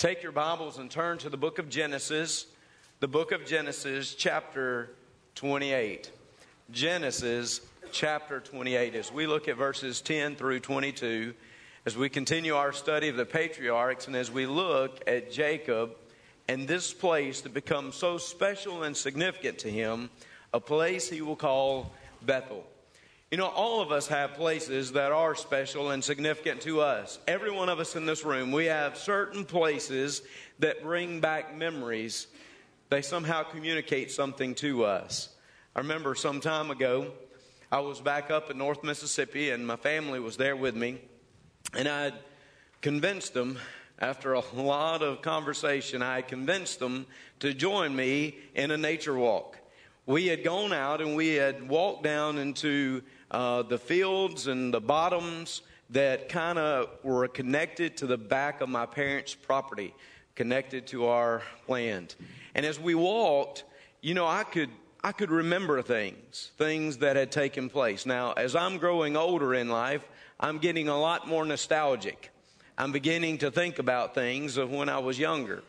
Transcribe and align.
Take 0.00 0.22
your 0.22 0.32
Bibles 0.32 0.78
and 0.78 0.90
turn 0.90 1.18
to 1.18 1.28
the 1.28 1.36
book 1.36 1.58
of 1.58 1.68
Genesis, 1.68 2.46
the 3.00 3.06
book 3.06 3.32
of 3.32 3.44
Genesis, 3.44 4.14
chapter 4.14 4.88
28. 5.34 6.10
Genesis, 6.70 7.60
chapter 7.92 8.40
28. 8.40 8.94
As 8.94 9.12
we 9.12 9.26
look 9.26 9.46
at 9.46 9.58
verses 9.58 10.00
10 10.00 10.36
through 10.36 10.60
22, 10.60 11.34
as 11.84 11.98
we 11.98 12.08
continue 12.08 12.54
our 12.54 12.72
study 12.72 13.08
of 13.08 13.16
the 13.16 13.26
patriarchs, 13.26 14.06
and 14.06 14.16
as 14.16 14.30
we 14.30 14.46
look 14.46 15.02
at 15.06 15.30
Jacob 15.30 15.90
and 16.48 16.66
this 16.66 16.94
place 16.94 17.42
that 17.42 17.52
becomes 17.52 17.94
so 17.94 18.16
special 18.16 18.84
and 18.84 18.96
significant 18.96 19.58
to 19.58 19.70
him, 19.70 20.08
a 20.54 20.60
place 20.60 21.10
he 21.10 21.20
will 21.20 21.36
call 21.36 21.92
Bethel. 22.22 22.64
You 23.30 23.38
know, 23.38 23.46
all 23.46 23.80
of 23.80 23.92
us 23.92 24.08
have 24.08 24.34
places 24.34 24.90
that 24.92 25.12
are 25.12 25.36
special 25.36 25.90
and 25.90 26.02
significant 26.02 26.62
to 26.62 26.80
us. 26.80 27.20
Every 27.28 27.52
one 27.52 27.68
of 27.68 27.78
us 27.78 27.94
in 27.94 28.04
this 28.04 28.24
room, 28.24 28.50
we 28.50 28.64
have 28.64 28.96
certain 28.98 29.44
places 29.44 30.22
that 30.58 30.82
bring 30.82 31.20
back 31.20 31.56
memories. 31.56 32.26
They 32.88 33.02
somehow 33.02 33.44
communicate 33.44 34.10
something 34.10 34.56
to 34.56 34.84
us. 34.84 35.28
I 35.76 35.78
remember 35.78 36.16
some 36.16 36.40
time 36.40 36.72
ago, 36.72 37.12
I 37.70 37.78
was 37.78 38.00
back 38.00 38.32
up 38.32 38.50
in 38.50 38.58
North 38.58 38.82
Mississippi 38.82 39.50
and 39.50 39.64
my 39.64 39.76
family 39.76 40.18
was 40.18 40.36
there 40.36 40.56
with 40.56 40.74
me. 40.74 41.00
And 41.72 41.86
I 41.86 42.10
convinced 42.80 43.32
them, 43.32 43.60
after 44.00 44.32
a 44.32 44.42
lot 44.54 45.02
of 45.02 45.22
conversation, 45.22 46.02
I 46.02 46.22
convinced 46.22 46.80
them 46.80 47.06
to 47.38 47.54
join 47.54 47.94
me 47.94 48.38
in 48.56 48.72
a 48.72 48.76
nature 48.76 49.14
walk. 49.14 49.56
We 50.06 50.26
had 50.26 50.42
gone 50.42 50.72
out 50.72 51.00
and 51.00 51.14
we 51.14 51.34
had 51.34 51.68
walked 51.68 52.02
down 52.02 52.38
into 52.38 53.02
uh, 53.30 53.62
the 53.62 53.78
fields 53.78 54.46
and 54.46 54.72
the 54.72 54.80
bottoms 54.80 55.62
that 55.90 56.28
kind 56.28 56.58
of 56.58 56.88
were 57.02 57.28
connected 57.28 57.96
to 57.98 58.06
the 58.06 58.16
back 58.16 58.60
of 58.60 58.68
my 58.68 58.86
parents' 58.86 59.34
property, 59.34 59.94
connected 60.34 60.86
to 60.88 61.06
our 61.06 61.42
land. 61.68 62.14
And 62.54 62.64
as 62.64 62.78
we 62.78 62.94
walked, 62.94 63.64
you 64.00 64.14
know, 64.14 64.26
I 64.26 64.44
could 64.44 64.70
I 65.02 65.12
could 65.12 65.30
remember 65.30 65.80
things, 65.80 66.50
things 66.58 66.98
that 66.98 67.16
had 67.16 67.32
taken 67.32 67.70
place. 67.70 68.04
Now, 68.04 68.32
as 68.32 68.54
I'm 68.54 68.76
growing 68.76 69.16
older 69.16 69.54
in 69.54 69.70
life, 69.70 70.06
I'm 70.38 70.58
getting 70.58 70.88
a 70.88 71.00
lot 71.00 71.26
more 71.26 71.44
nostalgic. 71.46 72.30
I'm 72.76 72.92
beginning 72.92 73.38
to 73.38 73.50
think 73.50 73.78
about 73.78 74.14
things 74.14 74.58
of 74.58 74.70
when 74.70 74.90
I 74.90 74.98
was 74.98 75.18
younger. 75.18 75.62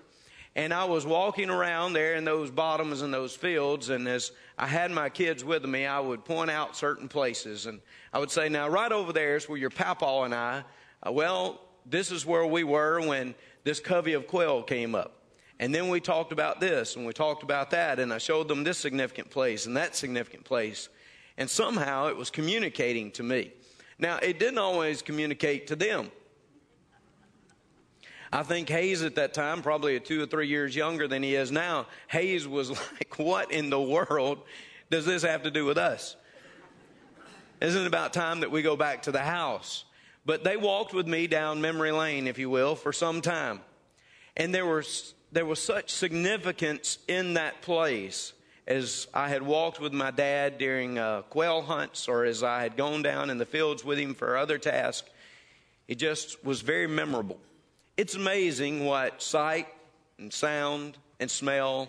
And 0.56 0.74
I 0.74 0.84
was 0.84 1.06
walking 1.06 1.50
around 1.50 1.94
there 1.94 2.16
in 2.16 2.26
those 2.26 2.52
bottoms 2.52 3.02
and 3.02 3.14
those 3.14 3.34
fields, 3.34 3.90
and 3.90 4.06
as 4.08 4.34
I 4.58 4.68
had 4.68 4.92
my 4.92 5.08
kids 5.08 5.46
with 5.46 5.64
me, 5.64 5.86
I 5.86 6.00
would 6.00 6.26
point 6.26 6.52
out 6.52 6.76
certain 6.76 7.08
places. 7.08 7.68
And 7.68 7.80
I 8.12 8.20
would 8.20 8.32
say, 8.32 8.50
Now, 8.50 8.68
right 8.68 8.92
over 8.92 9.14
there 9.14 9.38
is 9.38 9.48
where 9.48 9.58
your 9.58 9.70
papa 9.70 10.06
and 10.26 10.36
I, 10.36 10.64
uh, 11.08 11.12
well, 11.12 11.62
this 11.86 12.12
is 12.12 12.26
where 12.26 12.46
we 12.46 12.66
were 12.66 13.00
when 13.00 13.34
this 13.64 13.80
covey 13.80 14.14
of 14.14 14.28
quail 14.28 14.62
came 14.62 14.94
up. 14.94 15.22
And 15.60 15.74
then 15.74 15.90
we 15.90 16.02
talked 16.02 16.32
about 16.32 16.60
this 16.60 16.96
and 16.96 17.06
we 17.06 17.14
talked 17.14 17.44
about 17.44 17.72
that, 17.72 18.00
and 18.00 18.12
I 18.12 18.18
showed 18.18 18.50
them 18.50 18.64
this 18.64 18.78
significant 18.78 19.30
place 19.30 19.68
and 19.68 19.78
that 19.78 19.96
significant 19.96 20.44
place. 20.44 20.90
And 21.38 21.50
somehow 21.50 22.08
it 22.08 22.18
was 22.18 22.30
communicating 22.30 23.12
to 23.12 23.24
me. 23.24 23.54
Now, 23.98 24.18
it 24.18 24.38
didn't 24.38 24.58
always 24.58 25.02
communicate 25.02 25.68
to 25.68 25.76
them. 25.76 26.12
I 28.34 28.44
think 28.44 28.70
Hayes 28.70 29.04
at 29.04 29.16
that 29.16 29.34
time, 29.34 29.62
probably 29.62 30.00
two 30.00 30.24
or 30.24 30.26
three 30.26 30.48
years 30.48 30.76
younger 30.76 31.08
than 31.08 31.22
he 31.22 31.36
is 31.36 31.52
now, 31.52 31.88
Hayes 32.08 32.48
was 32.48 32.70
like, 32.94 33.18
What 33.18 33.52
in 33.52 33.70
the 33.70 33.82
world 33.82 34.40
does 34.90 35.06
this 35.06 35.24
have 35.24 35.44
to 35.44 35.52
do 35.52 35.66
with 35.66 35.78
us? 35.78 36.16
Isn't 37.60 37.82
it 37.82 37.88
about 37.88 38.14
time 38.14 38.40
that 38.40 38.52
we 38.52 38.62
go 38.62 38.76
back 38.76 39.04
to 39.04 39.12
the 39.12 39.20
house? 39.20 39.86
But 40.26 40.44
they 40.44 40.58
walked 40.58 40.94
with 40.94 41.08
me 41.08 41.28
down 41.28 41.62
memory 41.62 41.92
lane, 41.92 42.28
if 42.28 42.40
you 42.40 42.50
will, 42.50 42.76
for 42.76 42.94
some 42.94 43.22
time. 43.22 43.60
And 44.38 44.54
there 44.54 44.66
was, 44.66 45.14
there 45.32 45.46
was 45.46 45.62
such 45.62 45.92
significance 45.92 47.00
in 47.08 47.36
that 47.36 47.62
place 47.62 48.34
as 48.68 49.08
I 49.14 49.30
had 49.30 49.42
walked 49.42 49.80
with 49.80 49.94
my 49.94 50.12
dad 50.12 50.58
during 50.58 50.98
uh, 50.98 51.24
quail 51.24 51.62
hunts 51.62 52.08
or 52.08 52.24
as 52.26 52.44
I 52.44 52.62
had 52.62 52.78
gone 52.78 53.02
down 53.02 53.30
in 53.30 53.38
the 53.38 53.46
fields 53.46 53.84
with 53.84 53.98
him 53.98 54.14
for 54.14 54.38
other 54.38 54.58
tasks. 54.58 55.10
It 55.88 55.96
just 55.96 56.44
was 56.46 56.62
very 56.62 56.88
memorable. 56.88 57.40
It's 58.02 58.16
amazing 58.16 58.84
what 58.84 59.22
sight 59.22 59.68
and 60.18 60.34
sound 60.34 60.98
and 61.20 61.30
smell, 61.30 61.88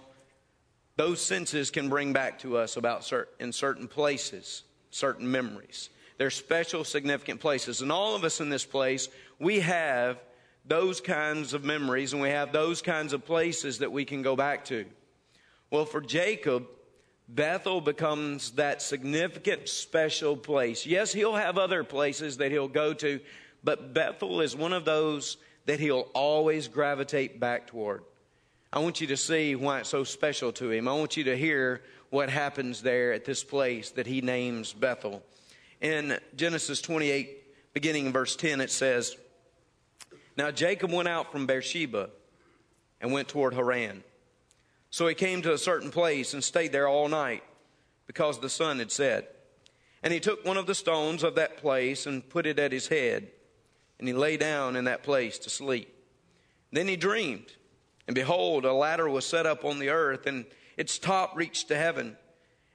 those 0.97 1.23
senses 1.23 1.71
can 1.71 1.89
bring 1.89 2.13
back 2.13 2.41
to 2.41 2.59
us 2.59 2.77
about 2.77 3.11
in 3.41 3.51
certain 3.51 3.89
places, 3.89 4.63
certain 4.91 5.31
memories. 5.31 5.89
They're 6.19 6.29
special, 6.29 6.85
significant 6.85 7.41
places. 7.41 7.81
And 7.81 7.91
all 7.91 8.15
of 8.15 8.25
us 8.25 8.43
in 8.43 8.51
this 8.51 8.67
place, 8.67 9.09
we 9.39 9.61
have 9.61 10.19
those 10.67 11.01
kinds 11.01 11.55
of 11.55 11.65
memories 11.65 12.13
and 12.13 12.21
we 12.21 12.29
have 12.29 12.53
those 12.53 12.83
kinds 12.83 13.15
of 13.15 13.25
places 13.25 13.79
that 13.79 13.91
we 13.91 14.05
can 14.05 14.21
go 14.21 14.37
back 14.37 14.67
to. 14.67 14.85
Well, 15.71 15.87
for 15.87 16.03
Jacob, 16.03 16.67
Bethel 17.27 17.81
becomes 17.81 18.51
that 18.51 18.83
significant, 18.83 19.67
special 19.67 20.37
place. 20.37 20.85
Yes, 20.85 21.11
he'll 21.11 21.37
have 21.37 21.57
other 21.57 21.83
places 21.83 22.37
that 22.37 22.51
he'll 22.51 22.69
go 22.69 22.93
to, 22.93 23.19
but 23.65 23.95
Bethel 23.95 24.43
is 24.43 24.55
one 24.55 24.75
of 24.75 24.85
those 24.85 25.39
that 25.67 25.81
he'll 25.81 26.09
always 26.15 26.69
gravitate 26.69 27.39
back 27.39 27.67
toward. 27.67 28.03
I 28.73 28.79
want 28.79 29.01
you 29.01 29.07
to 29.09 29.17
see 29.17 29.55
why 29.55 29.81
it's 29.81 29.89
so 29.89 30.03
special 30.03 30.53
to 30.53 30.71
him. 30.71 30.89
I 30.89 30.95
want 30.95 31.17
you 31.17 31.25
to 31.25 31.37
hear 31.37 31.83
what 32.11 32.31
happens 32.31 32.83
there 32.83 33.13
at 33.13 33.25
this 33.25 33.45
place 33.45 33.91
that 33.91 34.07
he 34.07 34.21
names 34.21 34.73
Bethel. 34.73 35.23
In 35.81 36.19
Genesis 36.37 36.81
28, 36.81 37.75
beginning 37.75 38.07
in 38.07 38.13
verse 38.13 38.35
10, 38.35 38.61
it 38.61 38.71
says, 38.71 39.17
Now 40.37 40.51
Jacob 40.51 40.91
went 40.91 41.09
out 41.09 41.33
from 41.33 41.47
Beersheba 41.47 42.11
and 43.01 43.13
went 43.13 43.29
toward 43.29 43.55
Haran. 43.55 44.03
So 44.91 45.07
he 45.07 45.15
came 45.15 45.43
to 45.43 45.53
a 45.53 45.59
certain 45.59 45.91
place 45.91 46.35
and 46.35 46.43
stayed 46.43 46.73
there 46.73 46.89
all 46.89 47.09
night 47.09 47.43
because 48.07 48.39
the 48.39 48.49
sun 48.49 48.79
had 48.79 48.93
set. 48.93 49.35
And 50.03 50.13
he 50.13 50.21
took 50.21 50.45
one 50.45 50.57
of 50.57 50.67
the 50.67 50.75
stones 50.75 51.23
of 51.23 51.35
that 51.37 51.59
place 51.59 52.07
and 52.07 52.29
put 52.29 52.47
it 52.47 52.59
at 52.59 52.73
his 52.73 52.89
head 52.89 53.29
and 54.03 54.09
he 54.09 54.15
lay 54.15 54.37
down 54.37 54.75
in 54.75 54.87
that 54.87 55.05
place 55.05 55.39
to 55.39 55.49
sleep. 55.49 55.95
Then 56.73 56.89
he 56.89 56.97
dreamed, 56.97 57.53
and 58.09 58.17
behold, 58.17 58.65
a 58.65 58.73
ladder 58.73 59.09
was 59.09 59.25
set 59.25 59.47
up 59.47 59.65
on 59.65 59.79
the 59.79 59.91
earth, 59.91 60.27
and 60.27 60.45
its 60.77 60.99
top 60.99 61.37
reached 61.37 61.69
to 61.69 61.77
heaven. 61.77 62.17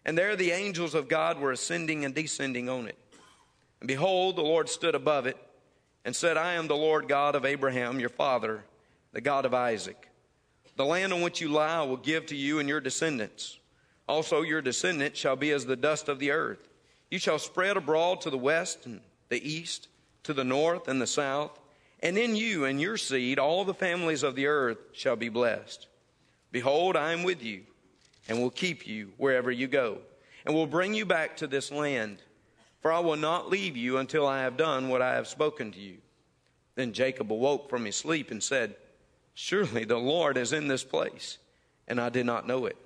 And 0.05 0.17
there 0.17 0.37
the 0.37 0.51
angels 0.51 0.95
of 0.95 1.09
God 1.09 1.37
were 1.37 1.51
ascending 1.51 2.05
and 2.05 2.15
descending 2.15 2.69
on 2.69 2.87
it. 2.87 2.97
And 3.81 3.89
behold, 3.89 4.37
the 4.37 4.41
Lord 4.41 4.69
stood 4.69 4.95
above 4.95 5.27
it 5.27 5.35
and 6.05 6.15
said, 6.15 6.37
I 6.37 6.53
am 6.53 6.67
the 6.67 6.77
Lord 6.77 7.09
God 7.09 7.35
of 7.35 7.43
Abraham, 7.43 7.99
your 7.99 8.07
father, 8.07 8.63
the 9.11 9.19
God 9.19 9.43
of 9.43 9.53
Isaac. 9.53 10.09
The 10.77 10.85
land 10.85 11.11
on 11.11 11.19
which 11.19 11.41
you 11.41 11.49
lie 11.49 11.79
I 11.79 11.81
will 11.81 11.97
give 11.97 12.27
to 12.27 12.37
you 12.37 12.59
and 12.59 12.69
your 12.69 12.79
descendants. 12.79 13.59
Also, 14.07 14.43
your 14.43 14.61
descendants 14.61 15.19
shall 15.19 15.35
be 15.35 15.51
as 15.51 15.65
the 15.65 15.75
dust 15.75 16.07
of 16.07 16.19
the 16.19 16.31
earth. 16.31 16.69
You 17.11 17.19
shall 17.19 17.37
spread 17.37 17.75
abroad 17.75 18.21
to 18.21 18.29
the 18.29 18.37
west 18.37 18.85
and 18.85 19.01
the 19.27 19.45
east 19.45 19.89
to 20.27 20.33
the 20.33 20.43
north 20.43 20.87
and 20.87 21.01
the 21.01 21.07
south. 21.07 21.57
And 22.01 22.17
in 22.17 22.35
you 22.35 22.65
and 22.65 22.79
your 22.79 22.97
seed, 22.97 23.39
all 23.39 23.65
the 23.65 23.73
families 23.73 24.23
of 24.23 24.35
the 24.35 24.47
earth 24.47 24.77
shall 24.91 25.15
be 25.15 25.29
blessed. 25.29 25.87
Behold, 26.51 26.95
I 26.95 27.13
am 27.13 27.23
with 27.23 27.41
you 27.41 27.63
and 28.27 28.39
will 28.39 28.51
keep 28.51 28.85
you 28.85 29.13
wherever 29.17 29.49
you 29.49 29.67
go 29.67 29.99
and 30.45 30.53
will 30.53 30.67
bring 30.67 30.93
you 30.93 31.05
back 31.05 31.37
to 31.37 31.47
this 31.47 31.71
land. 31.71 32.21
For 32.81 32.91
I 32.91 32.99
will 32.99 33.15
not 33.15 33.49
leave 33.49 33.75
you 33.75 33.97
until 33.97 34.27
I 34.27 34.41
have 34.41 34.57
done 34.57 34.89
what 34.89 35.01
I 35.01 35.15
have 35.15 35.27
spoken 35.27 35.71
to 35.71 35.79
you. 35.79 35.97
Then 36.75 36.93
Jacob 36.93 37.31
awoke 37.31 37.69
from 37.69 37.85
his 37.85 37.95
sleep 37.95 38.29
and 38.29 38.43
said, 38.43 38.75
Surely 39.33 39.85
the 39.85 39.97
Lord 39.97 40.37
is 40.37 40.53
in 40.53 40.67
this 40.67 40.83
place, 40.83 41.37
and 41.87 41.99
I 42.01 42.09
did 42.09 42.25
not 42.25 42.45
know 42.45 42.65
it. 42.65 42.77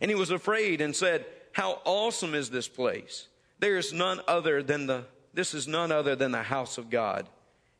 And 0.00 0.10
he 0.10 0.14
was 0.14 0.30
afraid 0.30 0.80
and 0.80 0.96
said, 0.96 1.26
How 1.52 1.80
awesome 1.84 2.34
is 2.34 2.50
this 2.50 2.66
place! 2.66 3.28
There 3.58 3.76
is 3.76 3.92
none 3.92 4.20
other 4.26 4.62
than 4.62 4.86
the 4.86 5.04
this 5.34 5.54
is 5.54 5.68
none 5.68 5.92
other 5.92 6.16
than 6.16 6.32
the 6.32 6.42
house 6.42 6.78
of 6.78 6.90
God, 6.90 7.28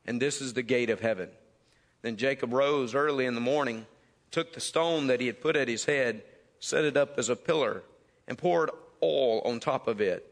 and 0.06 0.20
this 0.20 0.40
is 0.40 0.54
the 0.54 0.62
gate 0.62 0.90
of 0.90 1.00
heaven. 1.00 1.30
Then 2.02 2.16
Jacob 2.16 2.52
rose 2.52 2.94
early 2.94 3.26
in 3.26 3.34
the 3.34 3.40
morning, 3.40 3.86
took 4.30 4.52
the 4.52 4.60
stone 4.60 5.08
that 5.08 5.20
he 5.20 5.26
had 5.26 5.40
put 5.40 5.56
at 5.56 5.68
his 5.68 5.84
head, 5.84 6.22
set 6.60 6.84
it 6.84 6.96
up 6.96 7.18
as 7.18 7.28
a 7.28 7.36
pillar, 7.36 7.82
and 8.26 8.38
poured 8.38 8.70
oil 9.02 9.40
on 9.42 9.60
top 9.60 9.88
of 9.88 10.00
it. 10.00 10.30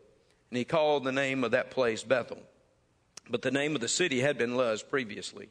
And 0.50 0.58
he 0.58 0.64
called 0.64 1.04
the 1.04 1.12
name 1.12 1.44
of 1.44 1.50
that 1.52 1.70
place 1.70 2.02
Bethel. 2.02 2.38
But 3.28 3.42
the 3.42 3.50
name 3.50 3.74
of 3.74 3.80
the 3.80 3.88
city 3.88 4.20
had 4.20 4.38
been 4.38 4.56
Luz 4.56 4.82
previously. 4.82 5.48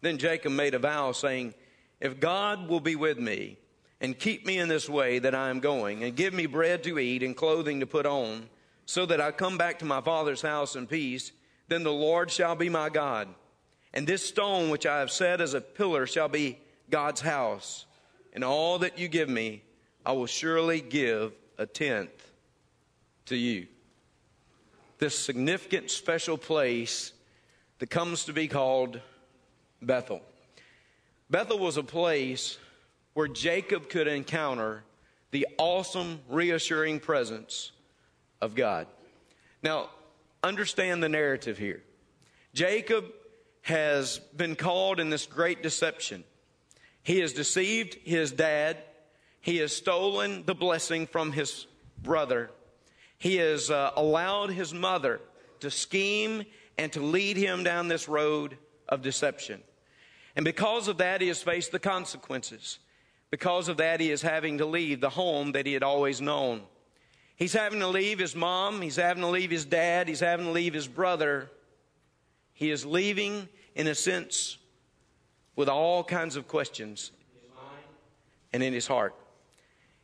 Then 0.00 0.18
Jacob 0.18 0.52
made 0.52 0.74
a 0.74 0.78
vow, 0.78 1.12
saying, 1.12 1.54
If 2.00 2.20
God 2.20 2.68
will 2.68 2.80
be 2.80 2.96
with 2.96 3.18
me, 3.18 3.58
and 4.00 4.18
keep 4.18 4.46
me 4.46 4.58
in 4.58 4.68
this 4.68 4.88
way 4.88 5.18
that 5.18 5.34
I 5.34 5.50
am 5.50 5.60
going, 5.60 6.04
and 6.04 6.16
give 6.16 6.32
me 6.32 6.46
bread 6.46 6.82
to 6.84 6.98
eat 6.98 7.22
and 7.22 7.36
clothing 7.36 7.80
to 7.80 7.86
put 7.86 8.06
on, 8.06 8.48
so 8.90 9.06
that 9.06 9.20
I 9.20 9.30
come 9.30 9.56
back 9.56 9.78
to 9.78 9.84
my 9.84 10.00
father's 10.00 10.42
house 10.42 10.74
in 10.74 10.88
peace, 10.88 11.30
then 11.68 11.84
the 11.84 11.92
Lord 11.92 12.28
shall 12.28 12.56
be 12.56 12.68
my 12.68 12.88
God. 12.88 13.28
And 13.94 14.04
this 14.04 14.26
stone 14.26 14.68
which 14.68 14.84
I 14.84 14.98
have 14.98 15.12
set 15.12 15.40
as 15.40 15.54
a 15.54 15.60
pillar 15.60 16.08
shall 16.08 16.28
be 16.28 16.58
God's 16.90 17.20
house. 17.20 17.86
And 18.32 18.42
all 18.42 18.80
that 18.80 18.98
you 18.98 19.06
give 19.06 19.28
me, 19.28 19.62
I 20.04 20.10
will 20.10 20.26
surely 20.26 20.80
give 20.80 21.32
a 21.56 21.66
tenth 21.66 22.32
to 23.26 23.36
you. 23.36 23.68
This 24.98 25.16
significant 25.16 25.92
special 25.92 26.36
place 26.36 27.12
that 27.78 27.90
comes 27.90 28.24
to 28.24 28.32
be 28.32 28.48
called 28.48 29.00
Bethel. 29.80 30.20
Bethel 31.30 31.60
was 31.60 31.76
a 31.76 31.84
place 31.84 32.58
where 33.14 33.28
Jacob 33.28 33.88
could 33.88 34.08
encounter 34.08 34.82
the 35.30 35.46
awesome, 35.58 36.18
reassuring 36.28 36.98
presence 36.98 37.70
of 38.40 38.54
God. 38.54 38.86
Now, 39.62 39.90
understand 40.42 41.02
the 41.02 41.08
narrative 41.08 41.58
here. 41.58 41.82
Jacob 42.54 43.04
has 43.62 44.18
been 44.36 44.56
called 44.56 45.00
in 45.00 45.10
this 45.10 45.26
great 45.26 45.62
deception. 45.62 46.24
He 47.02 47.20
has 47.20 47.32
deceived 47.32 47.94
his 48.04 48.32
dad. 48.32 48.78
He 49.40 49.58
has 49.58 49.74
stolen 49.74 50.44
the 50.46 50.54
blessing 50.54 51.06
from 51.06 51.32
his 51.32 51.66
brother. 52.02 52.50
He 53.18 53.36
has 53.36 53.70
uh, 53.70 53.92
allowed 53.96 54.50
his 54.50 54.72
mother 54.72 55.20
to 55.60 55.70
scheme 55.70 56.44
and 56.78 56.92
to 56.92 57.00
lead 57.00 57.36
him 57.36 57.62
down 57.62 57.88
this 57.88 58.08
road 58.08 58.56
of 58.88 59.02
deception. 59.02 59.62
And 60.34 60.44
because 60.44 60.88
of 60.88 60.98
that, 60.98 61.20
he 61.20 61.28
has 61.28 61.42
faced 61.42 61.72
the 61.72 61.78
consequences. 61.78 62.78
Because 63.30 63.68
of 63.68 63.76
that, 63.76 64.00
he 64.00 64.10
is 64.10 64.22
having 64.22 64.58
to 64.58 64.66
leave 64.66 65.00
the 65.00 65.10
home 65.10 65.52
that 65.52 65.66
he 65.66 65.74
had 65.74 65.82
always 65.82 66.20
known. 66.20 66.62
He's 67.40 67.54
having 67.54 67.80
to 67.80 67.88
leave 67.88 68.18
his 68.18 68.36
mom, 68.36 68.82
he's 68.82 68.96
having 68.96 69.22
to 69.22 69.28
leave 69.30 69.50
his 69.50 69.64
dad, 69.64 70.08
he's 70.08 70.20
having 70.20 70.44
to 70.44 70.52
leave 70.52 70.74
his 70.74 70.86
brother. 70.86 71.50
He 72.52 72.70
is 72.70 72.84
leaving, 72.84 73.48
in 73.74 73.86
a 73.86 73.94
sense, 73.94 74.58
with 75.56 75.66
all 75.66 76.04
kinds 76.04 76.36
of 76.36 76.46
questions 76.46 77.12
and 78.52 78.62
in 78.62 78.74
his 78.74 78.86
heart. 78.86 79.14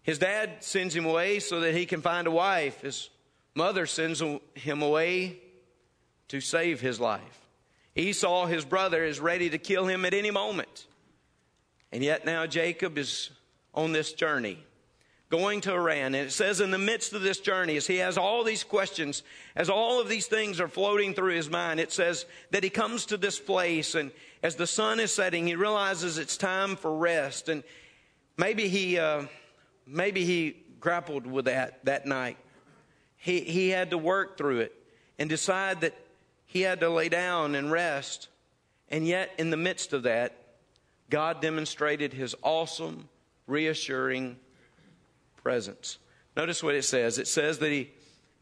His 0.03 0.19
dad 0.19 0.65
sends 0.65 0.97
him 0.97 1.05
away 1.05 1.41
so 1.41 1.61
that 1.61 1.75
he 1.75 1.85
can 1.85 2.01
find 2.01 2.27
a 2.27 2.31
wife. 2.31 2.81
His 2.81 3.11
mother 3.55 3.85
sends 3.85 4.23
him 4.55 4.81
away 4.83 5.39
to 6.29 6.41
save 6.41 6.81
his 6.81 6.99
life. 6.99 7.47
Esau, 7.95 8.47
his 8.47 8.65
brother, 8.65 9.05
is 9.05 9.21
ready 9.21 9.51
to 9.51 9.59
kill 9.59 9.87
him 9.87 10.07
at 10.07 10.15
any 10.15 10.31
moment. 10.31 10.87
And 11.93 12.03
yet 12.03 12.25
now 12.25 12.47
Jacob 12.47 12.97
is 12.97 13.29
on 13.75 13.93
this 13.93 14.15
journey, 14.15 14.65
going 15.29 15.61
to 15.63 15.71
Haran. 15.71 16.15
And 16.15 16.27
it 16.27 16.33
says 16.33 16.61
in 16.61 16.71
the 16.71 16.79
midst 16.79 17.13
of 17.13 17.23
this 17.23 17.41
journey, 17.41 17.77
as 17.77 17.87
he 17.87 17.97
has 17.97 18.17
all 18.17 18.45
these 18.45 18.65
questions, 18.65 19.23
as 19.55 19.69
all 19.69 20.01
of 20.01 20.09
these 20.09 20.27
things 20.27 20.61
are 20.61 20.69
floating 20.69 21.15
through 21.15 21.35
his 21.35 21.51
mind, 21.51 21.81
it 21.81 21.93
says 21.93 22.27
that 22.51 22.63
he 22.63 22.71
comes 22.71 23.07
to 23.07 23.17
this 23.17 23.39
place 23.39 23.95
and 23.95 24.13
as 24.43 24.55
the 24.55 24.67
sun 24.67 25.01
is 25.01 25.13
setting, 25.13 25.47
he 25.47 25.57
realizes 25.57 26.19
it's 26.19 26.37
time 26.37 26.77
for 26.77 26.97
rest. 26.97 27.49
And 27.49 27.65
maybe 28.37 28.69
he, 28.69 28.97
uh, 28.99 29.25
maybe 29.87 30.25
he 30.25 30.57
grappled 30.79 31.27
with 31.27 31.47
that 31.47 31.85
that 31.85 32.07
night. 32.07 32.37
He, 33.17 33.41
he 33.41 33.71
had 33.71 33.91
to 33.91 33.99
work 33.99 34.37
through 34.37 34.61
it 34.61 34.73
and 35.19 35.29
decide 35.29 35.81
that 35.81 35.95
he 36.45 36.61
had 36.61 36.79
to 36.81 36.91
lay 36.91 37.09
down 37.09 37.57
and 37.57 37.73
rest. 37.73 38.29
And 38.89 39.05
yet, 39.05 39.33
in 39.37 39.51
the 39.51 39.57
midst 39.57 39.93
of 39.93 40.05
that, 40.05 40.39
God 41.11 41.41
demonstrated 41.41 42.13
his 42.13 42.37
awesome, 42.43 43.09
reassuring 43.49 44.37
presence. 45.47 45.99
Notice 46.37 46.61
what 46.61 46.75
it 46.75 46.83
says. 46.83 47.21
It 47.21 47.29
says 47.29 47.61
that 47.61 47.71
he, 47.71 47.93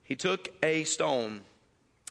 he 0.05 0.17
took 0.17 0.49
a 0.63 0.85
stone 0.85 1.43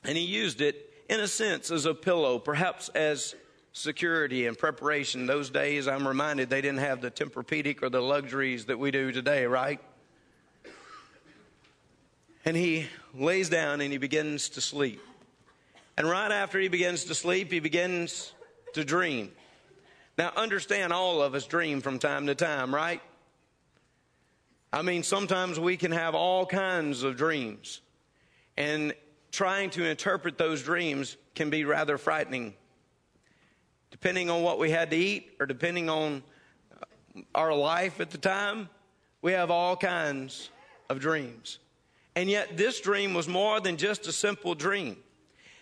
and 0.04 0.16
he 0.16 0.24
used 0.24 0.62
it, 0.62 0.88
in 1.10 1.20
a 1.20 1.28
sense, 1.28 1.72
as 1.72 1.88
a 1.88 1.96
pillow, 1.96 2.38
perhaps 2.38 2.90
as 2.90 3.34
security 3.72 4.46
and 4.46 4.56
preparation. 4.56 5.26
Those 5.26 5.50
days, 5.50 5.88
I'm 5.88 6.08
reminded 6.08 6.52
they 6.52 6.62
didn't 6.62 6.82
have 6.82 7.02
the 7.02 7.10
Tempur-Pedic 7.10 7.82
or 7.82 7.90
the 7.90 8.04
luxuries 8.04 8.66
that 8.66 8.78
we 8.78 8.92
do 8.92 9.12
today, 9.12 9.48
right? 9.48 9.80
And 12.46 12.56
he 12.56 12.86
lays 13.16 13.50
down 13.50 13.82
and 13.82 13.92
he 13.92 13.98
begins 13.98 14.50
to 14.50 14.62
sleep. 14.62 15.02
And 15.98 16.08
right 16.08 16.32
after 16.32 16.60
he 16.60 16.68
begins 16.68 17.06
to 17.06 17.16
sleep, 17.16 17.52
he 17.52 17.60
begins 17.60 18.32
to 18.76 18.86
dream. 18.86 19.32
Now, 20.20 20.32
understand 20.36 20.94
all 20.94 21.24
of 21.24 21.34
us 21.34 21.48
dream 21.48 21.82
from 21.82 21.98
time 21.98 22.28
to 22.28 22.36
time, 22.36 22.76
right? 22.76 23.02
I 24.74 24.82
mean, 24.82 25.04
sometimes 25.04 25.60
we 25.60 25.78
can 25.78 25.92
have 25.92 26.16
all 26.16 26.48
kinds 26.48 27.04
of 27.04 27.16
dreams. 27.16 27.82
And 28.58 28.96
trying 29.32 29.70
to 29.72 29.86
interpret 29.86 30.40
those 30.40 30.64
dreams 30.64 31.16
can 31.36 31.52
be 31.52 31.64
rather 31.64 32.00
frightening. 32.00 32.56
Depending 33.92 34.32
on 34.32 34.42
what 34.42 34.58
we 34.58 34.72
had 34.72 34.90
to 34.90 34.98
eat 34.98 35.36
or 35.40 35.46
depending 35.46 35.92
on 35.92 36.24
our 37.36 37.54
life 37.54 38.00
at 38.00 38.10
the 38.10 38.18
time, 38.18 38.68
we 39.22 39.34
have 39.34 39.52
all 39.52 39.78
kinds 39.78 40.50
of 40.90 41.00
dreams. 41.00 41.60
And 42.16 42.28
yet, 42.28 42.58
this 42.58 42.82
dream 42.82 43.14
was 43.14 43.28
more 43.28 43.60
than 43.60 43.78
just 43.78 44.08
a 44.08 44.12
simple 44.12 44.56
dream. 44.56 44.98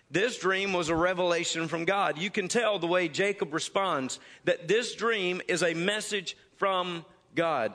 This 0.10 0.38
dream 0.38 0.72
was 0.72 0.88
a 0.88 0.96
revelation 0.96 1.68
from 1.68 1.84
God. 1.84 2.18
You 2.18 2.30
can 2.30 2.48
tell 2.48 2.80
the 2.80 2.88
way 2.88 3.10
Jacob 3.10 3.54
responds 3.54 4.22
that 4.46 4.70
this 4.70 4.96
dream 4.96 5.42
is 5.50 5.64
a 5.64 5.74
message 5.74 6.38
from 6.56 7.06
God. 7.36 7.74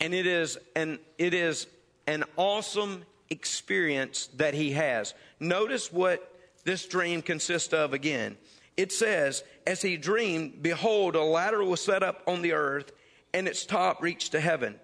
And 0.00 0.14
it 0.14 0.26
is 0.26 0.58
an, 0.74 0.98
it 1.18 1.34
is 1.34 1.66
an 2.06 2.24
awesome 2.36 3.04
experience 3.28 4.28
that 4.36 4.54
he 4.54 4.72
has. 4.72 5.14
Notice 5.38 5.92
what 5.92 6.34
this 6.64 6.86
dream 6.86 7.22
consists 7.22 7.72
of 7.72 7.92
again. 7.92 8.36
It 8.76 8.92
says, 8.92 9.44
As 9.66 9.82
he 9.82 9.96
dreamed, 9.96 10.62
behold, 10.62 11.14
a 11.16 11.22
ladder 11.22 11.62
was 11.62 11.82
set 11.82 12.02
up 12.02 12.22
on 12.26 12.42
the 12.42 12.52
earth, 12.52 12.92
and 13.34 13.46
its 13.46 13.64
top 13.64 14.02
reached 14.02 14.32
to 14.32 14.40
heaven. 14.40 14.80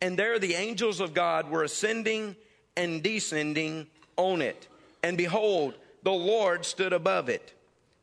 And 0.00 0.18
there 0.18 0.38
the 0.38 0.54
angels 0.54 1.00
of 1.00 1.14
God 1.14 1.50
were 1.50 1.64
ascending 1.64 2.36
and 2.76 3.02
descending 3.02 3.86
on 4.16 4.42
it 4.42 4.68
and 5.02 5.16
behold, 5.16 5.74
the 6.02 6.12
Lord 6.12 6.64
stood 6.64 6.92
above 6.92 7.28
it. 7.28 7.54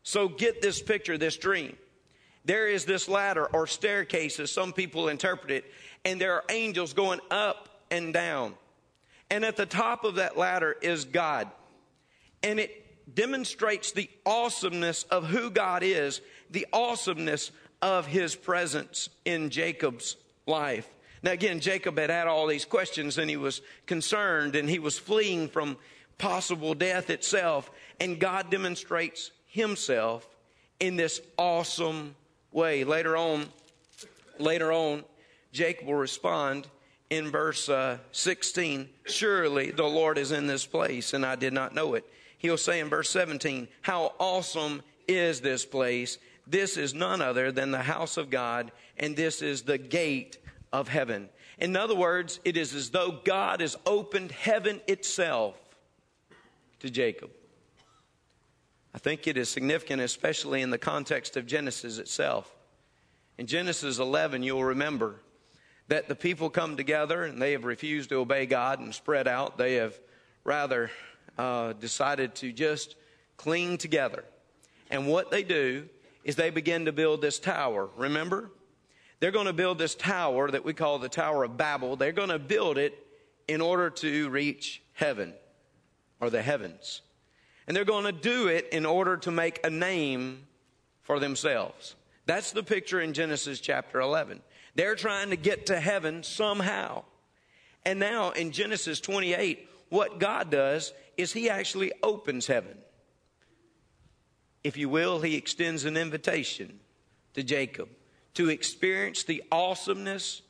So 0.03 0.27
get 0.27 0.61
this 0.61 0.81
picture, 0.81 1.17
this 1.17 1.37
dream. 1.37 1.75
There 2.45 2.67
is 2.67 2.85
this 2.85 3.09
ladder 3.09 3.45
or 3.47 3.65
staircase, 3.65 4.39
as 4.39 4.51
some 4.51 4.71
people 4.71 5.07
interpret 5.07 5.51
it, 5.51 5.65
and 6.05 6.21
there 6.21 6.33
are 6.35 6.43
angels 6.49 6.93
going 6.93 7.19
up 7.31 7.67
and 7.91 8.13
down. 8.13 8.53
And 9.29 9.43
at 9.43 9.57
the 9.57 9.65
top 9.65 10.05
of 10.05 10.15
that 10.15 10.37
ladder 10.37 10.75
is 10.81 11.03
God. 11.03 11.49
And 12.43 12.59
it 12.59 13.13
demonstrates 13.13 13.91
the 13.91 14.09
awesomeness 14.25 15.03
of 15.03 15.25
who 15.25 15.49
God 15.49 15.81
is, 15.83 16.21
the 16.51 16.67
awesomeness 16.71 17.51
of 17.81 18.05
his 18.05 18.35
presence 18.35 19.09
in 19.25 19.49
Jacob's 19.49 20.15
life. 20.45 20.87
Now, 21.23 21.31
again, 21.31 21.59
Jacob 21.59 21.97
had 21.97 22.11
had 22.11 22.27
all 22.27 22.45
these 22.45 22.65
questions 22.65 23.17
and 23.17 23.29
he 23.29 23.37
was 23.37 23.61
concerned 23.87 24.55
and 24.55 24.69
he 24.69 24.77
was 24.77 24.97
fleeing 24.97 25.49
from 25.49 25.77
possible 26.19 26.75
death 26.75 27.09
itself. 27.09 27.71
And 27.99 28.19
God 28.19 28.51
demonstrates 28.51 29.31
himself 29.47 30.27
in 30.79 30.97
this 30.97 31.19
awesome 31.37 32.15
way. 32.51 32.83
Later 32.83 33.17
on, 33.17 33.47
later 34.37 34.71
on, 34.71 35.03
Jacob 35.55 35.87
will 35.87 35.95
respond 35.95 36.67
in 37.09 37.31
verse 37.31 37.69
uh, 37.69 37.97
16 38.11 38.89
Surely 39.05 39.71
the 39.71 39.83
Lord 39.83 40.17
is 40.17 40.33
in 40.33 40.47
this 40.47 40.65
place, 40.65 41.13
and 41.13 41.25
I 41.25 41.35
did 41.35 41.53
not 41.53 41.73
know 41.73 41.93
it. 41.93 42.05
He'll 42.37 42.57
say 42.57 42.81
in 42.81 42.89
verse 42.89 43.09
17, 43.09 43.69
How 43.81 44.13
awesome 44.19 44.83
is 45.07 45.39
this 45.39 45.65
place! 45.65 46.17
This 46.45 46.75
is 46.77 46.93
none 46.93 47.21
other 47.21 47.51
than 47.51 47.71
the 47.71 47.81
house 47.81 48.17
of 48.17 48.29
God, 48.29 48.71
and 48.97 49.15
this 49.15 49.41
is 49.41 49.61
the 49.63 49.77
gate 49.77 50.37
of 50.73 50.89
heaven. 50.89 51.29
In 51.57 51.75
other 51.77 51.95
words, 51.95 52.41
it 52.43 52.57
is 52.57 52.75
as 52.75 52.89
though 52.89 53.21
God 53.23 53.61
has 53.61 53.77
opened 53.85 54.31
heaven 54.31 54.81
itself 54.87 55.55
to 56.81 56.89
Jacob. 56.89 57.31
I 58.93 58.97
think 58.97 59.25
it 59.25 59.37
is 59.37 59.47
significant, 59.47 60.01
especially 60.01 60.61
in 60.61 60.69
the 60.69 60.77
context 60.77 61.37
of 61.37 61.47
Genesis 61.47 61.97
itself. 61.97 62.53
In 63.37 63.47
Genesis 63.47 63.99
11, 63.99 64.43
you'll 64.43 64.63
remember 64.63 65.15
that 65.87 66.07
the 66.07 66.15
people 66.15 66.49
come 66.49 66.77
together 66.77 67.23
and 67.23 67.41
they 67.41 67.51
have 67.51 67.63
refused 67.63 68.09
to 68.09 68.15
obey 68.15 68.45
God 68.45 68.79
and 68.79 68.93
spread 68.93 69.27
out. 69.27 69.57
They 69.57 69.75
have 69.75 69.97
rather 70.43 70.89
uh, 71.37 71.73
decided 71.73 72.35
to 72.35 72.51
just 72.51 72.95
cling 73.37 73.77
together. 73.77 74.23
And 74.89 75.07
what 75.07 75.31
they 75.31 75.43
do 75.43 75.87
is 76.23 76.35
they 76.35 76.49
begin 76.49 76.85
to 76.85 76.91
build 76.91 77.21
this 77.21 77.39
tower. 77.39 77.89
Remember? 77.97 78.51
They're 79.19 79.31
going 79.31 79.45
to 79.45 79.53
build 79.53 79.77
this 79.77 79.95
tower 79.95 80.51
that 80.51 80.65
we 80.65 80.73
call 80.73 80.99
the 80.99 81.09
Tower 81.09 81.43
of 81.43 81.57
Babel. 81.57 81.95
They're 81.95 82.11
going 82.11 82.29
to 82.29 82.39
build 82.39 82.77
it 82.77 82.93
in 83.47 83.61
order 83.61 83.89
to 83.89 84.29
reach 84.29 84.81
heaven 84.93 85.33
or 86.19 86.29
the 86.29 86.41
heavens. 86.41 87.01
And 87.67 87.75
they're 87.75 87.85
going 87.85 88.05
to 88.05 88.11
do 88.11 88.47
it 88.47 88.69
in 88.71 88.85
order 88.85 89.17
to 89.17 89.31
make 89.31 89.65
a 89.65 89.69
name 89.69 90.45
for 91.01 91.19
themselves. 91.19 91.95
That's 92.25 92.51
the 92.51 92.63
picture 92.63 92.99
in 92.99 93.13
Genesis 93.13 93.59
chapter 93.59 93.99
11. 93.99 94.41
They're 94.75 94.95
trying 94.95 95.29
to 95.29 95.37
get 95.37 95.67
to 95.67 95.79
heaven 95.79 96.23
somehow. 96.23 97.03
And 97.85 97.99
now 97.99 98.31
in 98.31 98.51
Genesis 98.51 98.99
28, 98.99 99.69
what 99.89 100.19
God 100.19 100.51
does 100.51 100.93
is 101.17 101.31
He 101.31 101.49
actually 101.49 101.91
opens 102.03 102.47
heaven. 102.47 102.77
If 104.63 104.77
you 104.77 104.89
will, 104.89 105.21
He 105.21 105.35
extends 105.35 105.85
an 105.85 105.95
invitation 105.95 106.79
to 107.33 107.43
Jacob 107.43 107.89
to 108.35 108.49
experience 108.49 109.23
the 109.23 109.41
awesomeness, 109.51 110.41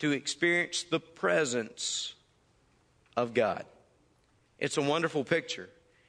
to 0.00 0.10
experience 0.10 0.82
the 0.82 1.00
presence 1.00 2.14
of 3.16 3.32
God. 3.34 3.64
It's 4.58 4.78
a 4.78 4.82
wonderful 4.82 5.22
picture. 5.22 5.68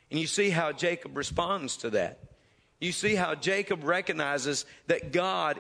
And 0.10 0.20
you 0.20 0.28
see 0.28 0.50
how 0.50 0.72
Jacob 0.72 1.16
responds 1.16 1.78
to 1.78 1.92
that. 1.92 2.20
You 2.80 2.92
see 2.92 3.16
how 3.16 3.36
Jacob 3.36 3.84
recognizes 3.84 4.66
that 4.88 5.12
God 5.12 5.60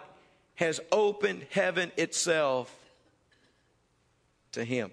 has 0.58 0.80
opened 0.92 1.46
heaven 1.52 1.92
itself 1.98 2.76
to 4.52 4.64
him. 4.64 4.92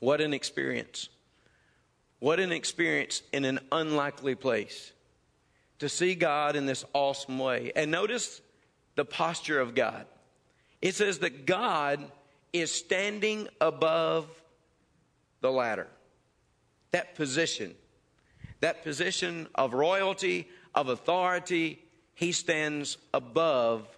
What 0.00 0.20
an 0.20 0.34
experience. 0.34 1.08
What 2.20 2.40
an 2.40 2.52
experience 2.52 3.22
in 3.32 3.44
an 3.44 3.60
unlikely 3.72 4.34
place 4.34 4.92
to 5.78 5.88
see 5.88 6.14
God 6.14 6.56
in 6.56 6.66
this 6.66 6.84
awesome 6.92 7.38
way. 7.38 7.72
And 7.74 7.90
notice 7.90 8.40
the 8.94 9.04
posture 9.04 9.60
of 9.60 9.74
God. 9.74 10.06
It 10.80 10.94
says 10.94 11.20
that 11.20 11.46
God 11.46 12.00
is 12.52 12.70
standing 12.70 13.48
above 13.60 14.28
the 15.40 15.50
ladder. 15.50 15.88
That 16.90 17.14
position, 17.14 17.74
that 18.60 18.84
position 18.84 19.48
of 19.54 19.72
royalty, 19.72 20.48
of 20.74 20.88
authority, 20.88 21.82
he 22.14 22.32
stands 22.32 22.98
above 23.12 23.88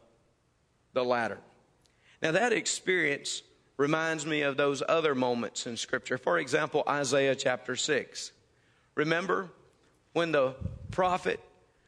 the 0.96 1.04
ladder. 1.04 1.38
Now, 2.22 2.32
that 2.32 2.54
experience 2.54 3.42
reminds 3.76 4.24
me 4.24 4.40
of 4.40 4.56
those 4.56 4.82
other 4.88 5.14
moments 5.14 5.66
in 5.66 5.76
Scripture. 5.76 6.16
For 6.16 6.38
example, 6.38 6.82
Isaiah 6.88 7.36
chapter 7.36 7.76
6. 7.76 8.32
Remember 8.94 9.50
when 10.14 10.32
the 10.32 10.54
prophet 10.90 11.38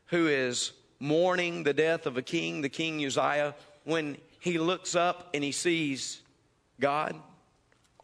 who 0.08 0.26
is 0.26 0.72
mourning 1.00 1.62
the 1.62 1.72
death 1.72 2.04
of 2.04 2.18
a 2.18 2.22
king, 2.22 2.60
the 2.60 2.68
king 2.68 3.02
Uzziah, 3.02 3.54
when 3.84 4.18
he 4.40 4.58
looks 4.58 4.94
up 4.94 5.30
and 5.32 5.42
he 5.42 5.52
sees 5.52 6.20
God 6.78 7.16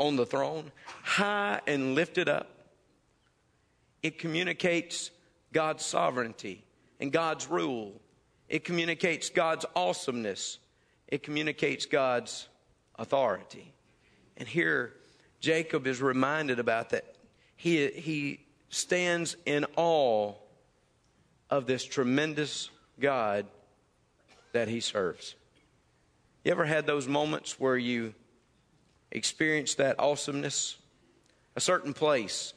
on 0.00 0.16
the 0.16 0.24
throne, 0.24 0.72
high 1.02 1.60
and 1.66 1.94
lifted 1.94 2.30
up, 2.30 2.48
it 4.02 4.18
communicates 4.18 5.10
God's 5.52 5.84
sovereignty 5.84 6.64
and 6.98 7.12
God's 7.12 7.50
rule. 7.50 7.92
It 8.48 8.64
communicates 8.64 9.28
God's 9.28 9.66
awesomeness. 9.76 10.58
It 11.08 11.22
communicates 11.22 11.86
God's 11.86 12.48
authority. 12.96 13.72
And 14.36 14.48
here, 14.48 14.94
Jacob 15.40 15.86
is 15.86 16.00
reminded 16.00 16.58
about 16.58 16.90
that. 16.90 17.14
He, 17.56 17.88
he 17.88 18.40
stands 18.68 19.36
in 19.46 19.66
awe 19.76 20.34
of 21.50 21.66
this 21.66 21.84
tremendous 21.84 22.70
God 22.98 23.46
that 24.52 24.68
he 24.68 24.80
serves. 24.80 25.34
You 26.44 26.50
ever 26.50 26.64
had 26.64 26.86
those 26.86 27.08
moments 27.08 27.58
where 27.58 27.76
you 27.76 28.14
experienced 29.10 29.78
that 29.78 29.98
awesomeness? 29.98 30.76
A 31.56 31.60
certain 31.60 31.94
place, 31.94 32.52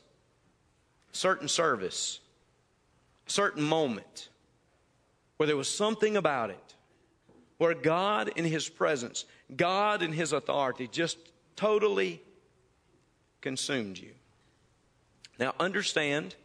a 1.13 1.16
certain 1.16 1.48
service, 1.48 2.20
a 3.27 3.32
certain 3.32 3.63
moment 3.63 4.30
where 5.38 5.46
there 5.46 5.56
was 5.56 5.70
something 5.70 6.18
about 6.18 6.50
it, 6.50 6.67
where 7.58 7.74
God 7.74 8.30
in 8.36 8.46
his 8.46 8.70
presence, 8.70 9.26
God 9.56 10.02
in 10.02 10.14
his 10.14 10.34
authority 10.34 10.88
just 10.88 11.18
totally 11.56 12.22
consumed 13.42 13.98
you. 13.98 14.12
Now, 15.40 15.54
understand, 15.60 16.36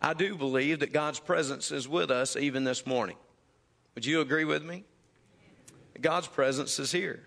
I 0.00 0.14
do 0.14 0.36
believe 0.36 0.80
that 0.80 0.92
God's 0.92 1.20
presence 1.20 1.70
is 1.70 1.88
with 1.88 2.10
us 2.10 2.36
even 2.36 2.64
this 2.64 2.86
morning. 2.86 3.16
Would 3.94 4.04
you 4.04 4.20
agree 4.20 4.44
with 4.44 4.64
me? 4.64 4.84
God's 6.00 6.26
presence 6.26 6.78
is 6.78 6.92
here. 6.92 7.22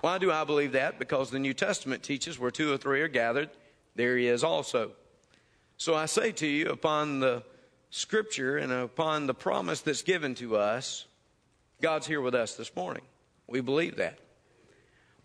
Why 0.00 0.18
do 0.18 0.32
I 0.32 0.44
believe 0.44 0.72
that? 0.72 0.98
Because 0.98 1.30
the 1.30 1.38
New 1.38 1.54
Testament 1.54 2.02
teaches 2.02 2.38
where 2.38 2.50
two 2.50 2.72
or 2.72 2.76
three 2.76 3.00
are 3.02 3.08
gathered, 3.08 3.50
there 3.94 4.16
he 4.16 4.26
is 4.26 4.42
also. 4.42 4.92
So 5.76 5.94
I 5.94 6.06
say 6.06 6.32
to 6.32 6.46
you, 6.46 6.70
upon 6.70 7.20
the 7.20 7.44
scripture 7.90 8.56
and 8.56 8.72
upon 8.72 9.26
the 9.26 9.34
promise 9.34 9.80
that's 9.80 10.02
given 10.02 10.34
to 10.36 10.56
us, 10.56 11.06
God's 11.82 12.06
here 12.06 12.20
with 12.20 12.34
us 12.34 12.54
this 12.54 12.74
morning. 12.74 13.02
We 13.46 13.60
believe 13.60 13.96
that. 13.96 14.18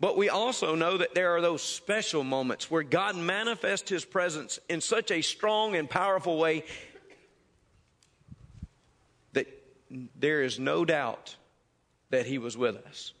But 0.00 0.16
we 0.16 0.28
also 0.28 0.74
know 0.74 0.98
that 0.98 1.14
there 1.14 1.34
are 1.34 1.40
those 1.40 1.62
special 1.62 2.22
moments 2.22 2.70
where 2.70 2.82
God 2.82 3.16
manifests 3.16 3.90
his 3.90 4.04
presence 4.04 4.58
in 4.68 4.80
such 4.80 5.10
a 5.10 5.22
strong 5.22 5.74
and 5.74 5.88
powerful 5.88 6.38
way 6.38 6.64
that 9.32 9.46
there 10.14 10.42
is 10.42 10.58
no 10.58 10.84
doubt 10.84 11.36
that 12.10 12.26
he 12.26 12.38
was 12.38 12.56
with 12.56 12.76
us. 12.76 13.12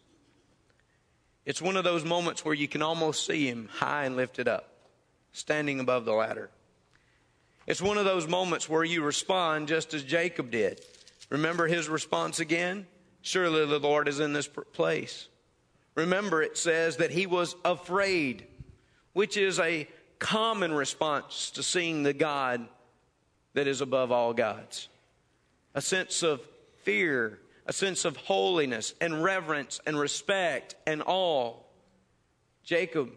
It's 1.44 1.62
one 1.62 1.76
of 1.76 1.84
those 1.84 2.04
moments 2.04 2.44
where 2.44 2.54
you 2.54 2.68
can 2.68 2.82
almost 2.82 3.26
see 3.26 3.48
him 3.48 3.68
high 3.72 4.04
and 4.04 4.16
lifted 4.16 4.46
up, 4.46 4.70
standing 5.32 5.80
above 5.80 6.04
the 6.04 6.12
ladder. 6.12 6.50
It's 7.66 7.82
one 7.82 7.98
of 7.98 8.04
those 8.04 8.28
moments 8.28 8.68
where 8.68 8.84
you 8.84 9.02
respond 9.02 9.68
just 9.68 9.94
as 9.94 10.04
Jacob 10.04 10.50
did. 10.50 10.80
Remember 11.28 11.66
his 11.66 11.88
response 11.88 12.38
again? 12.38 12.86
Surely 13.22 13.66
the 13.66 13.78
Lord 13.78 14.08
is 14.08 14.20
in 14.20 14.32
this 14.32 14.48
place. 14.48 15.28
Remember, 15.94 16.42
it 16.42 16.56
says 16.56 16.98
that 16.98 17.10
he 17.10 17.26
was 17.26 17.56
afraid, 17.64 18.46
which 19.12 19.36
is 19.36 19.58
a 19.58 19.88
common 20.18 20.72
response 20.72 21.50
to 21.52 21.62
seeing 21.62 22.02
the 22.02 22.12
God 22.12 22.66
that 23.54 23.66
is 23.66 23.80
above 23.80 24.12
all 24.12 24.32
gods. 24.32 24.88
A 25.74 25.80
sense 25.80 26.22
of 26.22 26.40
fear, 26.82 27.40
a 27.66 27.72
sense 27.72 28.04
of 28.04 28.16
holiness 28.16 28.94
and 29.00 29.22
reverence 29.22 29.80
and 29.86 29.98
respect 29.98 30.74
and 30.86 31.02
awe. 31.04 31.54
Jacob 32.62 33.10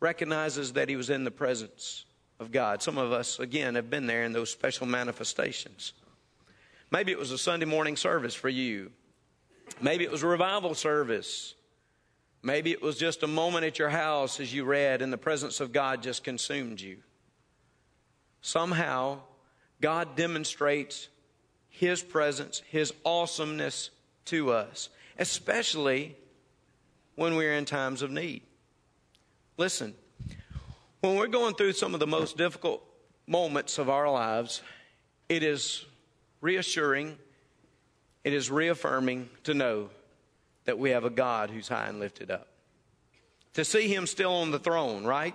recognizes 0.00 0.74
that 0.74 0.88
he 0.88 0.96
was 0.96 1.10
in 1.10 1.24
the 1.24 1.30
presence 1.30 2.04
of 2.38 2.52
God. 2.52 2.82
Some 2.82 2.98
of 2.98 3.12
us, 3.12 3.38
again, 3.38 3.74
have 3.74 3.90
been 3.90 4.06
there 4.06 4.22
in 4.22 4.32
those 4.32 4.50
special 4.50 4.86
manifestations. 4.86 5.92
Maybe 6.90 7.12
it 7.12 7.18
was 7.18 7.32
a 7.32 7.38
Sunday 7.38 7.66
morning 7.66 7.96
service 7.96 8.34
for 8.34 8.48
you. 8.48 8.92
Maybe 9.80 10.04
it 10.04 10.10
was 10.10 10.22
a 10.22 10.26
revival 10.26 10.74
service. 10.74 11.54
Maybe 12.42 12.70
it 12.72 12.82
was 12.82 12.96
just 12.96 13.22
a 13.22 13.26
moment 13.26 13.64
at 13.64 13.78
your 13.78 13.88
house 13.88 14.40
as 14.40 14.52
you 14.52 14.64
read 14.64 15.02
and 15.02 15.12
the 15.12 15.18
presence 15.18 15.60
of 15.60 15.72
God 15.72 16.02
just 16.02 16.24
consumed 16.24 16.80
you. 16.80 16.98
Somehow, 18.40 19.20
God 19.80 20.16
demonstrates 20.16 21.08
His 21.68 22.02
presence, 22.02 22.62
His 22.70 22.92
awesomeness 23.04 23.90
to 24.26 24.52
us, 24.52 24.88
especially 25.18 26.16
when 27.16 27.34
we're 27.34 27.54
in 27.54 27.64
times 27.64 28.02
of 28.02 28.10
need. 28.10 28.42
Listen, 29.56 29.94
when 31.00 31.16
we're 31.16 31.26
going 31.26 31.54
through 31.54 31.72
some 31.72 31.94
of 31.94 32.00
the 32.00 32.06
most 32.06 32.36
difficult 32.36 32.82
moments 33.26 33.78
of 33.78 33.88
our 33.88 34.10
lives, 34.10 34.62
it 35.28 35.42
is 35.42 35.84
reassuring, 36.40 37.18
it 38.24 38.32
is 38.32 38.50
reaffirming 38.50 39.28
to 39.44 39.54
know 39.54 39.90
that 40.64 40.78
we 40.78 40.90
have 40.90 41.04
a 41.04 41.10
God 41.10 41.50
who's 41.50 41.68
high 41.68 41.86
and 41.86 41.98
lifted 42.00 42.30
up. 42.30 42.48
To 43.54 43.64
see 43.64 43.88
him 43.88 44.06
still 44.06 44.32
on 44.32 44.50
the 44.50 44.58
throne, 44.58 45.04
right? 45.04 45.34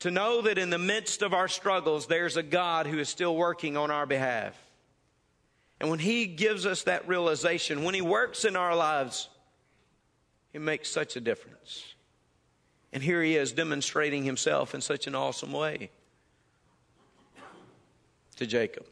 To 0.00 0.10
know 0.10 0.42
that 0.42 0.58
in 0.58 0.70
the 0.70 0.78
midst 0.78 1.22
of 1.22 1.34
our 1.34 1.48
struggles, 1.48 2.06
there's 2.06 2.36
a 2.36 2.42
God 2.42 2.86
who 2.86 2.98
is 2.98 3.08
still 3.08 3.36
working 3.36 3.76
on 3.76 3.90
our 3.90 4.06
behalf. 4.06 4.56
And 5.80 5.90
when 5.90 5.98
he 5.98 6.26
gives 6.26 6.64
us 6.66 6.84
that 6.84 7.06
realization, 7.06 7.84
when 7.84 7.94
he 7.94 8.02
works 8.02 8.44
in 8.44 8.56
our 8.56 8.74
lives, 8.74 9.28
it 10.52 10.60
makes 10.60 10.90
such 10.90 11.16
a 11.16 11.20
difference. 11.20 11.94
And 12.92 13.02
here 13.02 13.22
he 13.22 13.36
is 13.36 13.52
demonstrating 13.52 14.24
himself 14.24 14.74
in 14.74 14.80
such 14.80 15.06
an 15.06 15.14
awesome 15.14 15.52
way 15.52 15.90
to 18.36 18.46
Jacob. 18.46 18.86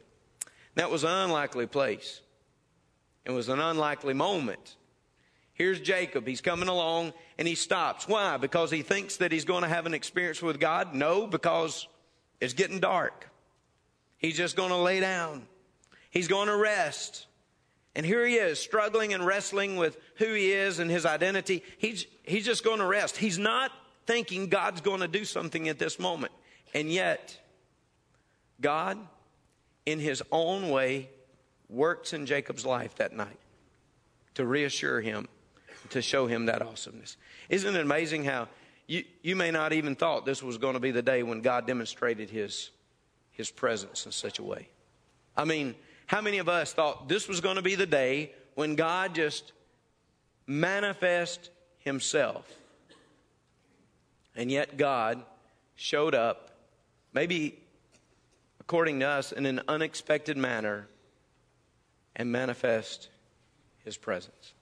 That 0.74 0.90
was 0.90 1.04
an 1.04 1.10
unlikely 1.10 1.66
place. 1.66 2.20
It 3.24 3.30
was 3.30 3.48
an 3.48 3.60
unlikely 3.60 4.14
moment. 4.14 4.76
Here's 5.54 5.80
Jacob. 5.80 6.26
He's 6.26 6.40
coming 6.40 6.68
along 6.68 7.12
and 7.38 7.46
he 7.46 7.54
stops. 7.54 8.08
Why? 8.08 8.36
Because 8.36 8.70
he 8.70 8.82
thinks 8.82 9.18
that 9.18 9.32
he's 9.32 9.44
going 9.44 9.62
to 9.62 9.68
have 9.68 9.86
an 9.86 9.94
experience 9.94 10.42
with 10.42 10.58
God? 10.58 10.94
No, 10.94 11.26
because 11.26 11.86
it's 12.40 12.54
getting 12.54 12.80
dark. 12.80 13.30
He's 14.18 14.36
just 14.36 14.56
going 14.56 14.70
to 14.70 14.76
lay 14.76 15.00
down. 15.00 15.46
He's 16.10 16.28
going 16.28 16.48
to 16.48 16.56
rest. 16.56 17.26
And 17.94 18.04
here 18.04 18.26
he 18.26 18.34
is, 18.34 18.58
struggling 18.58 19.14
and 19.14 19.24
wrestling 19.24 19.76
with 19.76 19.96
who 20.16 20.32
he 20.34 20.50
is 20.50 20.80
and 20.80 20.90
his 20.90 21.06
identity. 21.06 21.62
He's, 21.78 22.06
he's 22.24 22.44
just 22.44 22.64
going 22.64 22.80
to 22.80 22.86
rest. 22.86 23.16
He's 23.16 23.38
not 23.38 23.70
thinking 24.06 24.48
God's 24.48 24.80
going 24.80 25.00
to 25.00 25.08
do 25.08 25.24
something 25.24 25.68
at 25.68 25.78
this 25.78 25.98
moment. 25.98 26.32
And 26.74 26.90
yet, 26.90 27.40
God, 28.60 28.98
in 29.86 30.00
his 30.00 30.22
own 30.32 30.70
way, 30.70 31.08
works 31.74 32.12
in 32.12 32.26
Jacob's 32.26 32.64
life 32.64 32.94
that 32.96 33.12
night 33.12 33.38
to 34.34 34.46
reassure 34.46 35.00
him 35.00 35.28
to 35.90 36.02
show 36.02 36.26
him 36.26 36.46
that 36.46 36.62
awesomeness. 36.62 37.16
Isn't 37.48 37.74
it 37.76 37.80
amazing 37.80 38.24
how 38.24 38.48
you, 38.86 39.04
you 39.22 39.36
may 39.36 39.50
not 39.50 39.72
even 39.72 39.94
thought 39.94 40.24
this 40.24 40.42
was 40.42 40.58
going 40.58 40.74
to 40.74 40.80
be 40.80 40.90
the 40.90 41.02
day 41.02 41.22
when 41.22 41.40
God 41.40 41.66
demonstrated 41.66 42.30
his, 42.30 42.70
his 43.32 43.50
presence 43.50 44.06
in 44.06 44.12
such 44.12 44.38
a 44.38 44.42
way? 44.42 44.68
I 45.36 45.44
mean, 45.44 45.74
how 46.06 46.20
many 46.20 46.38
of 46.38 46.48
us 46.48 46.72
thought 46.72 47.08
this 47.08 47.28
was 47.28 47.40
going 47.40 47.56
to 47.56 47.62
be 47.62 47.74
the 47.74 47.86
day 47.86 48.32
when 48.54 48.76
God 48.76 49.14
just 49.14 49.52
manifest 50.46 51.50
himself? 51.78 52.50
And 54.36 54.50
yet 54.50 54.76
God 54.76 55.22
showed 55.76 56.14
up, 56.14 56.50
maybe 57.12 57.58
according 58.60 59.00
to 59.00 59.06
us, 59.06 59.32
in 59.32 59.46
an 59.46 59.60
unexpected 59.68 60.36
manner 60.36 60.88
and 62.16 62.30
manifest 62.30 63.08
his 63.84 63.96
presence. 63.96 64.52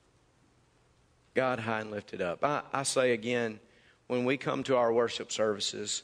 God 1.35 1.61
high 1.61 1.81
and 1.81 1.91
lifted 1.91 2.21
up. 2.21 2.45
I, 2.45 2.63
I 2.73 2.83
say 2.83 3.13
again, 3.13 3.61
when 4.07 4.25
we 4.25 4.37
come 4.37 4.63
to 4.65 4.77
our 4.77 4.93
worship 4.93 5.33
services, 5.33 6.03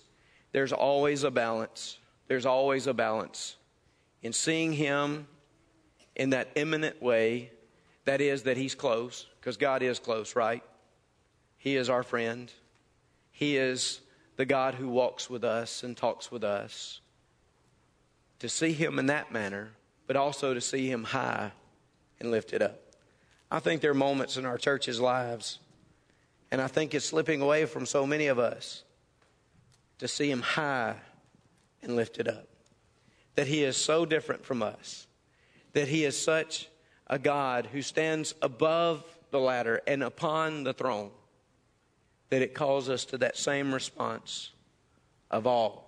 there's 0.52 0.72
always 0.72 1.24
a 1.24 1.30
balance. 1.30 1.98
There's 2.26 2.46
always 2.46 2.86
a 2.86 2.94
balance 2.94 3.56
in 4.22 4.32
seeing 4.32 4.72
him 4.72 5.26
in 6.16 6.30
that 6.30 6.48
imminent 6.56 7.00
way, 7.00 7.52
that 8.04 8.20
is, 8.20 8.42
that 8.44 8.56
he's 8.56 8.74
close, 8.74 9.26
because 9.40 9.56
God 9.56 9.82
is 9.82 9.98
close, 9.98 10.34
right? 10.34 10.62
He 11.58 11.76
is 11.76 11.88
our 11.88 12.02
friend. 12.02 12.52
He 13.30 13.56
is 13.56 14.00
the 14.36 14.44
God 14.44 14.74
who 14.74 14.88
walks 14.88 15.30
with 15.30 15.44
us 15.44 15.82
and 15.82 15.96
talks 15.96 16.30
with 16.30 16.42
us. 16.42 17.00
To 18.40 18.48
see 18.48 18.72
him 18.72 18.98
in 18.98 19.06
that 19.06 19.32
manner, 19.32 19.70
but 20.08 20.16
also 20.16 20.54
to 20.54 20.60
see 20.60 20.90
him 20.90 21.04
high 21.04 21.52
and 22.18 22.32
lifted 22.32 22.62
up. 22.62 22.80
I 23.50 23.60
think 23.60 23.82
there 23.82 23.90
are 23.92 23.94
moments 23.94 24.38
in 24.38 24.46
our 24.46 24.58
church's 24.58 25.00
lives, 25.00 25.58
and 26.50 26.60
I 26.60 26.66
think 26.66 26.94
it's 26.94 27.04
slipping 27.04 27.42
away 27.42 27.66
from 27.66 27.86
so 27.86 28.06
many 28.06 28.26
of 28.26 28.38
us 28.38 28.82
to 29.98 30.08
see 30.08 30.30
him 30.30 30.40
high 30.40 30.96
and 31.82 31.94
lifted 31.94 32.26
up. 32.26 32.48
That 33.34 33.46
he 33.46 33.62
is 33.62 33.76
so 33.76 34.06
different 34.06 34.44
from 34.44 34.62
us, 34.62 35.06
that 35.74 35.88
he 35.88 36.04
is 36.04 36.18
such 36.20 36.68
a 37.06 37.18
God 37.18 37.66
who 37.66 37.82
stands 37.82 38.34
above 38.40 39.04
the 39.30 39.38
ladder 39.38 39.82
and 39.86 40.02
upon 40.02 40.64
the 40.64 40.72
throne, 40.72 41.10
that 42.30 42.40
it 42.40 42.54
calls 42.54 42.88
us 42.88 43.04
to 43.06 43.18
that 43.18 43.36
same 43.36 43.74
response 43.74 44.52
of 45.30 45.46
awe, 45.46 45.80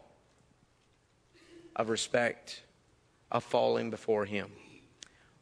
of 1.74 1.88
respect, 1.88 2.62
of 3.30 3.44
falling 3.44 3.90
before 3.90 4.24
him. 4.24 4.50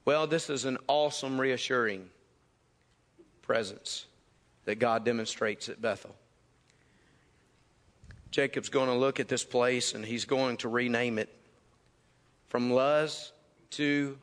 Well, 0.05 0.27
this 0.27 0.51
is 0.51 0.65
an 0.65 0.79
awesome, 0.87 1.41
reassuring 1.41 2.09
presence 3.43 4.07
that 4.65 4.79
God 4.79 5.05
demonstrates 5.05 5.69
at 5.69 5.81
Bethel. 5.81 6.15
Jacob's 8.31 8.69
going 8.69 8.89
to 8.89 8.95
look 8.95 9.21
at 9.21 9.29
this 9.29 9.45
place 9.45 9.95
and 9.95 10.05
he's 10.05 10.25
going 10.25 10.59
to 10.59 10.69
rename 10.69 11.19
it 11.19 11.35
from 12.49 12.71
Luz 12.71 13.33
to 13.71 14.19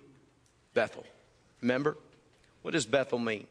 Bethel. 0.74 1.05
Remember? 1.62 1.98
What 2.62 2.72
does 2.72 2.86
Bethel 2.86 3.19
mean? 3.19 3.48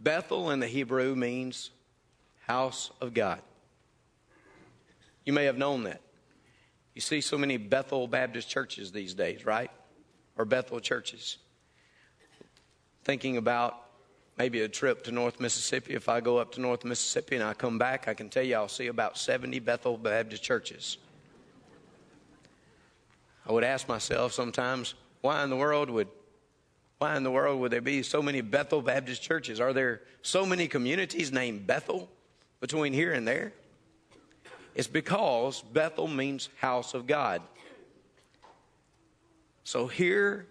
Bethel 0.00 0.50
in 0.50 0.60
the 0.60 0.66
Hebrew 0.66 1.14
means 1.14 1.70
house 2.46 2.90
of 3.00 3.14
God. 3.14 3.40
You 5.24 5.32
may 5.32 5.44
have 5.44 5.58
known 5.58 5.84
that. 5.84 6.00
You 6.96 7.00
see 7.00 7.20
so 7.20 7.38
many 7.38 7.58
Bethel 7.58 8.08
Baptist 8.08 8.48
churches 8.48 8.90
these 8.90 9.14
days, 9.14 9.46
right? 9.46 9.70
or 10.36 10.44
Bethel 10.44 10.80
churches. 10.80 11.38
Thinking 13.04 13.36
about 13.36 13.82
maybe 14.36 14.60
a 14.60 14.68
trip 14.68 15.04
to 15.04 15.12
North 15.12 15.40
Mississippi. 15.40 15.94
If 15.94 16.08
I 16.08 16.20
go 16.20 16.38
up 16.38 16.52
to 16.52 16.60
North 16.60 16.84
Mississippi 16.84 17.36
and 17.36 17.44
I 17.44 17.54
come 17.54 17.78
back, 17.78 18.08
I 18.08 18.14
can 18.14 18.28
tell 18.28 18.42
you 18.42 18.56
I'll 18.56 18.68
see 18.68 18.88
about 18.88 19.16
70 19.16 19.58
Bethel 19.60 19.96
Baptist 19.96 20.42
churches. 20.42 20.98
I 23.48 23.52
would 23.52 23.64
ask 23.64 23.88
myself 23.88 24.32
sometimes, 24.32 24.94
why 25.20 25.42
in 25.44 25.50
the 25.50 25.56
world 25.56 25.88
would 25.90 26.08
why 26.98 27.14
in 27.14 27.24
the 27.24 27.30
world 27.30 27.60
would 27.60 27.70
there 27.72 27.82
be 27.82 28.02
so 28.02 28.22
many 28.22 28.40
Bethel 28.40 28.80
Baptist 28.80 29.20
churches? 29.20 29.60
Are 29.60 29.74
there 29.74 30.00
so 30.22 30.46
many 30.46 30.66
communities 30.66 31.30
named 31.30 31.66
Bethel 31.66 32.08
between 32.58 32.94
here 32.94 33.12
and 33.12 33.28
there? 33.28 33.52
It's 34.76 34.86
because 34.86 35.62
Bethel 35.72 36.06
means 36.06 36.50
house 36.58 36.92
of 36.92 37.06
God. 37.06 37.40
So 39.64 39.86
here, 39.86 40.46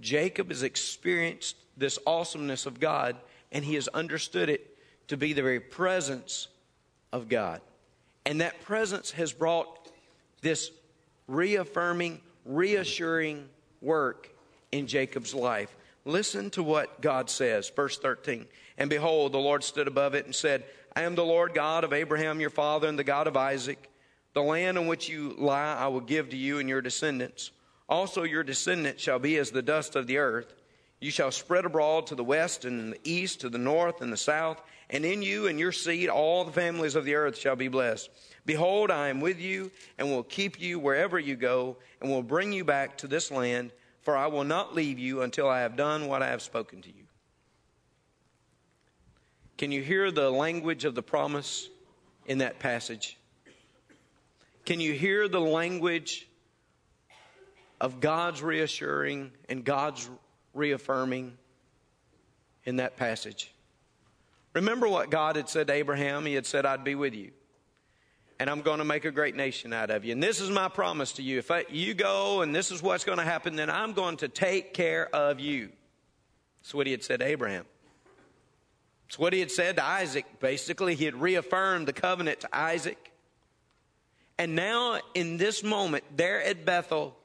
Jacob 0.00 0.48
has 0.48 0.64
experienced 0.64 1.54
this 1.76 2.00
awesomeness 2.04 2.66
of 2.66 2.80
God, 2.80 3.16
and 3.52 3.64
he 3.64 3.76
has 3.76 3.86
understood 3.88 4.50
it 4.50 4.76
to 5.06 5.16
be 5.16 5.32
the 5.34 5.42
very 5.42 5.60
presence 5.60 6.48
of 7.12 7.28
God. 7.28 7.60
And 8.26 8.40
that 8.40 8.60
presence 8.62 9.12
has 9.12 9.32
brought 9.32 9.88
this 10.42 10.72
reaffirming, 11.28 12.20
reassuring 12.44 13.48
work 13.80 14.28
in 14.72 14.88
Jacob's 14.88 15.32
life. 15.32 15.74
Listen 16.04 16.50
to 16.50 16.62
what 16.64 17.00
God 17.00 17.30
says, 17.30 17.70
verse 17.70 17.98
13. 17.98 18.46
And 18.78 18.90
behold, 18.90 19.30
the 19.30 19.38
Lord 19.38 19.62
stood 19.62 19.86
above 19.86 20.14
it 20.14 20.24
and 20.24 20.34
said, 20.34 20.64
I 20.98 21.02
am 21.02 21.14
the 21.14 21.24
Lord 21.24 21.54
God 21.54 21.84
of 21.84 21.92
Abraham 21.92 22.40
your 22.40 22.50
father 22.50 22.88
and 22.88 22.98
the 22.98 23.04
God 23.04 23.28
of 23.28 23.36
Isaac. 23.36 23.88
The 24.32 24.42
land 24.42 24.76
on 24.76 24.88
which 24.88 25.08
you 25.08 25.32
lie 25.38 25.76
I 25.78 25.86
will 25.86 26.00
give 26.00 26.30
to 26.30 26.36
you 26.36 26.58
and 26.58 26.68
your 26.68 26.80
descendants. 26.80 27.52
Also, 27.88 28.24
your 28.24 28.42
descendants 28.42 29.00
shall 29.00 29.20
be 29.20 29.36
as 29.36 29.52
the 29.52 29.62
dust 29.62 29.94
of 29.94 30.08
the 30.08 30.18
earth. 30.18 30.52
You 30.98 31.12
shall 31.12 31.30
spread 31.30 31.64
abroad 31.64 32.08
to 32.08 32.16
the 32.16 32.24
west 32.24 32.64
and 32.64 32.94
the 32.94 32.98
east, 33.04 33.42
to 33.42 33.48
the 33.48 33.58
north 33.58 34.00
and 34.00 34.12
the 34.12 34.16
south, 34.16 34.60
and 34.90 35.04
in 35.04 35.22
you 35.22 35.46
and 35.46 35.56
your 35.56 35.70
seed 35.70 36.08
all 36.08 36.44
the 36.44 36.50
families 36.50 36.96
of 36.96 37.04
the 37.04 37.14
earth 37.14 37.38
shall 37.38 37.54
be 37.54 37.68
blessed. 37.68 38.10
Behold, 38.44 38.90
I 38.90 39.06
am 39.06 39.20
with 39.20 39.40
you 39.40 39.70
and 39.98 40.10
will 40.10 40.24
keep 40.24 40.60
you 40.60 40.80
wherever 40.80 41.16
you 41.16 41.36
go, 41.36 41.76
and 42.00 42.10
will 42.10 42.24
bring 42.24 42.52
you 42.52 42.64
back 42.64 42.98
to 42.98 43.06
this 43.06 43.30
land, 43.30 43.70
for 44.02 44.16
I 44.16 44.26
will 44.26 44.42
not 44.42 44.74
leave 44.74 44.98
you 44.98 45.22
until 45.22 45.48
I 45.48 45.60
have 45.60 45.76
done 45.76 46.08
what 46.08 46.24
I 46.24 46.30
have 46.30 46.42
spoken 46.42 46.82
to 46.82 46.88
you. 46.88 47.07
Can 49.58 49.70
you 49.70 49.82
hear 49.82 50.10
the 50.10 50.30
language 50.30 50.86
of 50.86 50.94
the 50.94 51.02
promise 51.02 51.68
in 52.26 52.38
that 52.38 52.58
passage? 52.58 53.18
Can 54.64 54.80
you 54.80 54.94
hear 54.94 55.28
the 55.28 55.40
language 55.40 56.26
of 57.80 58.00
God's 58.00 58.42
reassuring 58.42 59.30
and 59.48 59.64
God's 59.64 60.08
reaffirming 60.54 61.36
in 62.64 62.76
that 62.76 62.96
passage. 62.96 63.52
Remember 64.54 64.88
what 64.88 65.10
God 65.10 65.36
had 65.36 65.48
said 65.48 65.68
to 65.68 65.72
Abraham? 65.72 66.26
He 66.26 66.34
had 66.34 66.46
said, 66.46 66.66
I'd 66.66 66.84
be 66.84 66.94
with 66.94 67.14
you. 67.14 67.30
And 68.40 68.48
I'm 68.48 68.62
going 68.62 68.78
to 68.78 68.84
make 68.84 69.04
a 69.04 69.10
great 69.10 69.34
nation 69.34 69.72
out 69.72 69.90
of 69.90 70.04
you. 70.04 70.12
And 70.12 70.22
this 70.22 70.40
is 70.40 70.50
my 70.50 70.68
promise 70.68 71.12
to 71.12 71.22
you. 71.22 71.38
If 71.38 71.50
I, 71.50 71.64
you 71.68 71.94
go 71.94 72.42
and 72.42 72.54
this 72.54 72.70
is 72.70 72.82
what's 72.82 73.04
going 73.04 73.18
to 73.18 73.24
happen, 73.24 73.56
then 73.56 73.68
I'm 73.68 73.92
going 73.92 74.16
to 74.18 74.28
take 74.28 74.74
care 74.74 75.08
of 75.14 75.40
you. 75.40 75.70
That's 76.62 76.74
what 76.74 76.86
he 76.86 76.92
had 76.92 77.02
said 77.02 77.20
to 77.20 77.26
Abraham. 77.26 77.64
It's 79.08 79.18
what 79.18 79.32
he 79.32 79.40
had 79.40 79.50
said 79.50 79.76
to 79.76 79.84
Isaac. 79.84 80.26
Basically, 80.38 80.94
he 80.94 81.06
had 81.06 81.14
reaffirmed 81.14 81.88
the 81.88 81.94
covenant 81.94 82.40
to 82.40 82.56
Isaac. 82.56 83.10
And 84.38 84.54
now, 84.54 85.00
in 85.14 85.38
this 85.38 85.64
moment, 85.64 86.04
there 86.14 86.42
at 86.42 86.66
Bethel, 86.66 87.16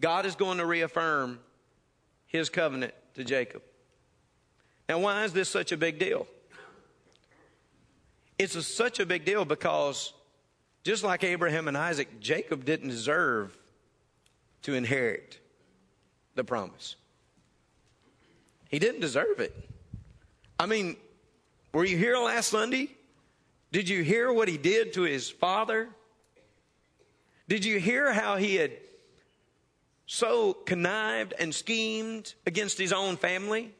God 0.00 0.24
is 0.24 0.36
going 0.36 0.58
to 0.58 0.66
reaffirm 0.66 1.40
his 2.26 2.48
covenant 2.48 2.94
to 3.14 3.24
Jacob. 3.24 3.62
Now, 4.88 5.00
why 5.00 5.24
is 5.24 5.32
this 5.32 5.48
such 5.48 5.72
a 5.72 5.76
big 5.76 5.98
deal? 5.98 6.28
It's 8.38 8.54
a, 8.54 8.62
such 8.62 9.00
a 9.00 9.06
big 9.06 9.24
deal 9.24 9.44
because 9.44 10.12
just 10.84 11.02
like 11.02 11.24
Abraham 11.24 11.66
and 11.66 11.76
Isaac, 11.76 12.20
Jacob 12.20 12.64
didn't 12.64 12.88
deserve 12.88 13.58
to 14.62 14.74
inherit 14.74 15.40
the 16.36 16.44
promise. 16.44 16.94
He 18.68 18.78
didn't 18.78 19.00
deserve 19.00 19.40
it. 19.40 19.68
I 20.58 20.66
mean, 20.66 20.96
were 21.72 21.84
you 21.84 21.96
here 21.96 22.16
last 22.18 22.48
Sunday? 22.48 22.90
Did 23.70 23.88
you 23.88 24.02
hear 24.02 24.32
what 24.32 24.48
he 24.48 24.56
did 24.56 24.94
to 24.94 25.02
his 25.02 25.30
father? 25.30 25.88
Did 27.48 27.64
you 27.64 27.78
hear 27.78 28.12
how 28.12 28.36
he 28.36 28.56
had 28.56 28.72
so 30.08 30.54
connived 30.54 31.34
and 31.38 31.54
schemed 31.54 32.34
against 32.46 32.78
his 32.78 32.92
own 32.94 33.18
family. 33.18 33.74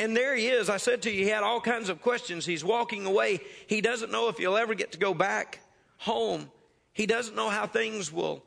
And 0.00 0.16
there 0.16 0.34
he 0.34 0.48
is. 0.48 0.68
I 0.68 0.78
said 0.78 1.02
to 1.02 1.10
you, 1.10 1.24
he 1.24 1.30
had 1.30 1.44
all 1.44 1.60
kinds 1.60 1.88
of 1.88 2.02
questions. 2.02 2.44
He's 2.44 2.64
walking 2.64 3.06
away. 3.06 3.40
He 3.68 3.80
doesn't 3.80 4.10
know 4.10 4.28
if 4.28 4.36
he'll 4.36 4.56
ever 4.56 4.74
get 4.74 4.90
to 4.92 4.98
go 4.98 5.14
back 5.14 5.60
home. 5.98 6.50
He 6.92 7.06
doesn't 7.06 7.36
know 7.36 7.48
how 7.48 7.68
things 7.68 8.12
will 8.12 8.42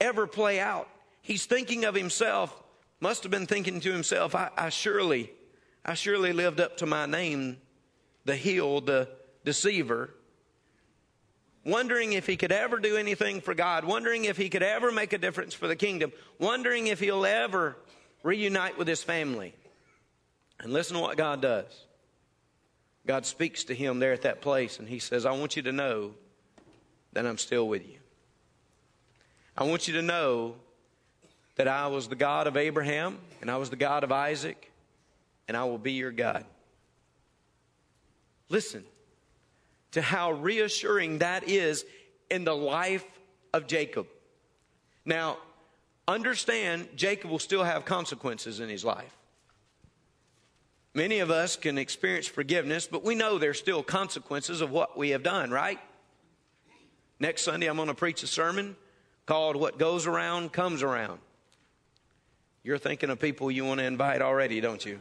ever 0.00 0.28
play 0.28 0.60
out. 0.60 0.88
He's 1.22 1.44
thinking 1.44 1.84
of 1.84 1.96
himself, 1.96 2.62
must 3.00 3.24
have 3.24 3.32
been 3.32 3.46
thinking 3.46 3.80
to 3.80 3.92
himself, 3.92 4.36
I, 4.36 4.50
I 4.56 4.68
surely, 4.68 5.32
I 5.84 5.94
surely 5.94 6.32
lived 6.32 6.60
up 6.60 6.78
to 6.78 6.86
my 6.86 7.06
name, 7.06 7.58
the 8.24 8.36
heel, 8.36 8.80
the 8.80 9.08
deceiver 9.44 10.10
wondering 11.64 12.12
if 12.12 12.26
he 12.26 12.36
could 12.36 12.52
ever 12.52 12.78
do 12.78 12.96
anything 12.96 13.40
for 13.40 13.54
God, 13.54 13.84
wondering 13.84 14.24
if 14.24 14.36
he 14.36 14.48
could 14.48 14.62
ever 14.62 14.92
make 14.92 15.12
a 15.12 15.18
difference 15.18 15.54
for 15.54 15.66
the 15.66 15.76
kingdom, 15.76 16.12
wondering 16.38 16.86
if 16.86 17.00
he'll 17.00 17.26
ever 17.26 17.76
reunite 18.22 18.78
with 18.78 18.88
his 18.88 19.02
family. 19.02 19.54
And 20.60 20.72
listen 20.72 20.96
to 20.96 21.02
what 21.02 21.16
God 21.16 21.42
does. 21.42 21.86
God 23.06 23.26
speaks 23.26 23.64
to 23.64 23.74
him 23.74 23.98
there 23.98 24.12
at 24.12 24.22
that 24.22 24.40
place, 24.40 24.78
and 24.78 24.88
he 24.88 24.98
says, 24.98 25.26
I 25.26 25.32
want 25.32 25.56
you 25.56 25.62
to 25.62 25.72
know 25.72 26.12
that 27.12 27.26
I'm 27.26 27.38
still 27.38 27.68
with 27.68 27.86
you. 27.86 27.98
I 29.56 29.64
want 29.64 29.88
you 29.88 29.94
to 29.94 30.02
know 30.02 30.56
that 31.56 31.68
I 31.68 31.86
was 31.86 32.08
the 32.08 32.16
God 32.16 32.46
of 32.46 32.56
Abraham, 32.56 33.18
and 33.40 33.50
I 33.50 33.56
was 33.56 33.70
the 33.70 33.76
God 33.76 34.04
of 34.04 34.12
Isaac, 34.12 34.72
and 35.48 35.56
I 35.56 35.64
will 35.64 35.78
be 35.78 35.92
your 35.92 36.10
God. 36.10 36.44
Listen, 38.48 38.84
to 39.92 40.02
how 40.02 40.32
reassuring 40.32 41.18
that 41.18 41.48
is 41.48 41.84
in 42.30 42.44
the 42.44 42.54
life 42.54 43.04
of 43.52 43.66
Jacob. 43.66 44.06
Now, 45.04 45.38
understand 46.08 46.88
Jacob 46.96 47.30
will 47.30 47.38
still 47.38 47.64
have 47.64 47.84
consequences 47.84 48.60
in 48.60 48.68
his 48.68 48.84
life. 48.84 49.16
Many 50.94 51.18
of 51.18 51.30
us 51.30 51.56
can 51.56 51.76
experience 51.76 52.26
forgiveness, 52.26 52.86
but 52.86 53.04
we 53.04 53.14
know 53.14 53.38
there's 53.38 53.58
still 53.58 53.82
consequences 53.82 54.60
of 54.60 54.70
what 54.70 54.96
we 54.96 55.10
have 55.10 55.22
done, 55.22 55.50
right? 55.50 55.78
Next 57.18 57.42
Sunday, 57.42 57.66
I'm 57.66 57.76
going 57.76 57.88
to 57.88 57.94
preach 57.94 58.22
a 58.22 58.26
sermon 58.26 58.76
called 59.26 59.56
What 59.56 59.78
Goes 59.78 60.06
Around 60.06 60.52
Comes 60.52 60.82
Around. 60.82 61.18
You're 62.62 62.78
thinking 62.78 63.10
of 63.10 63.18
people 63.18 63.50
you 63.50 63.64
want 63.64 63.80
to 63.80 63.86
invite 63.86 64.22
already, 64.22 64.60
don't 64.60 64.84
you? 64.84 65.00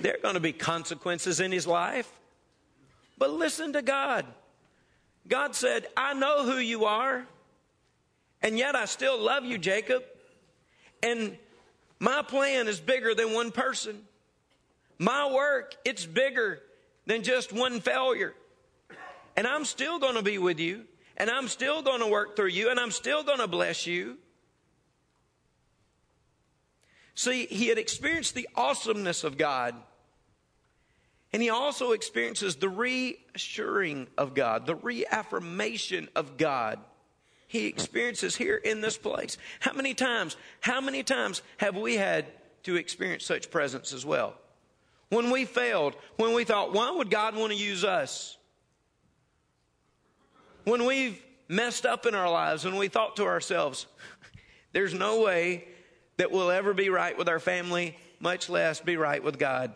There 0.00 0.14
are 0.14 0.22
going 0.22 0.34
to 0.34 0.40
be 0.40 0.52
consequences 0.52 1.40
in 1.40 1.52
his 1.52 1.66
life. 1.66 2.10
But 3.16 3.30
listen 3.30 3.72
to 3.72 3.82
God. 3.82 4.24
God 5.26 5.54
said, 5.54 5.86
I 5.96 6.14
know 6.14 6.44
who 6.44 6.58
you 6.58 6.86
are, 6.86 7.26
and 8.40 8.56
yet 8.56 8.74
I 8.74 8.86
still 8.86 9.20
love 9.20 9.44
you, 9.44 9.58
Jacob. 9.58 10.02
And 11.02 11.36
my 11.98 12.22
plan 12.22 12.68
is 12.68 12.80
bigger 12.80 13.14
than 13.14 13.34
one 13.34 13.50
person. 13.50 14.00
My 14.98 15.30
work, 15.30 15.74
it's 15.84 16.06
bigger 16.06 16.60
than 17.06 17.22
just 17.22 17.52
one 17.52 17.80
failure. 17.80 18.34
And 19.36 19.46
I'm 19.46 19.64
still 19.64 19.98
going 19.98 20.14
to 20.14 20.22
be 20.22 20.38
with 20.38 20.58
you, 20.58 20.84
and 21.16 21.30
I'm 21.30 21.48
still 21.48 21.82
going 21.82 22.00
to 22.00 22.08
work 22.08 22.36
through 22.36 22.48
you, 22.48 22.70
and 22.70 22.80
I'm 22.80 22.90
still 22.90 23.22
going 23.22 23.38
to 23.38 23.46
bless 23.46 23.86
you. 23.86 24.18
See, 27.18 27.46
he 27.46 27.66
had 27.66 27.78
experienced 27.78 28.36
the 28.36 28.48
awesomeness 28.54 29.24
of 29.24 29.36
God 29.36 29.74
and 31.32 31.42
he 31.42 31.50
also 31.50 31.90
experiences 31.90 32.54
the 32.54 32.68
reassuring 32.68 34.06
of 34.16 34.34
God, 34.34 34.66
the 34.66 34.76
reaffirmation 34.76 36.08
of 36.14 36.36
God. 36.36 36.78
He 37.48 37.66
experiences 37.66 38.36
here 38.36 38.54
in 38.54 38.82
this 38.82 38.96
place. 38.96 39.36
How 39.58 39.72
many 39.72 39.94
times, 39.94 40.36
how 40.60 40.80
many 40.80 41.02
times 41.02 41.42
have 41.56 41.76
we 41.76 41.96
had 41.96 42.26
to 42.62 42.76
experience 42.76 43.24
such 43.24 43.50
presence 43.50 43.92
as 43.92 44.06
well? 44.06 44.34
When 45.08 45.32
we 45.32 45.44
failed, 45.44 45.96
when 46.18 46.34
we 46.34 46.44
thought, 46.44 46.72
why 46.72 46.92
would 46.92 47.10
God 47.10 47.34
want 47.34 47.50
to 47.52 47.58
use 47.58 47.82
us? 47.82 48.36
When 50.62 50.86
we've 50.86 51.20
messed 51.48 51.84
up 51.84 52.06
in 52.06 52.14
our 52.14 52.30
lives, 52.30 52.64
when 52.64 52.76
we 52.76 52.86
thought 52.86 53.16
to 53.16 53.24
ourselves, 53.24 53.86
there's 54.72 54.94
no 54.94 55.20
way 55.20 55.64
that 56.18 56.30
we'll 56.30 56.50
ever 56.50 56.74
be 56.74 56.90
right 56.90 57.16
with 57.16 57.28
our 57.28 57.40
family, 57.40 57.96
much 58.20 58.48
less 58.48 58.80
be 58.80 58.96
right 58.96 59.22
with 59.22 59.38
God. 59.38 59.72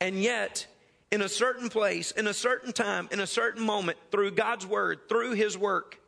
And 0.00 0.16
yet, 0.22 0.66
in 1.10 1.22
a 1.22 1.28
certain 1.28 1.68
place, 1.68 2.10
in 2.12 2.26
a 2.26 2.34
certain 2.34 2.72
time, 2.72 3.08
in 3.10 3.20
a 3.20 3.26
certain 3.26 3.64
moment, 3.64 3.98
through 4.10 4.32
God's 4.32 4.66
word, 4.66 5.08
through 5.08 5.32
his 5.32 5.58
work, 5.58 5.98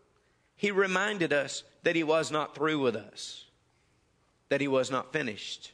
he 0.57 0.70
reminded 0.70 1.33
us 1.33 1.64
that 1.83 1.97
he 1.97 2.05
was 2.05 2.31
not 2.31 2.55
through 2.55 2.79
with 2.79 2.97
us, 2.97 3.44
that 4.49 4.61
he 4.61 4.68
was 4.68 4.90
not 4.90 5.12
finished. 5.12 5.73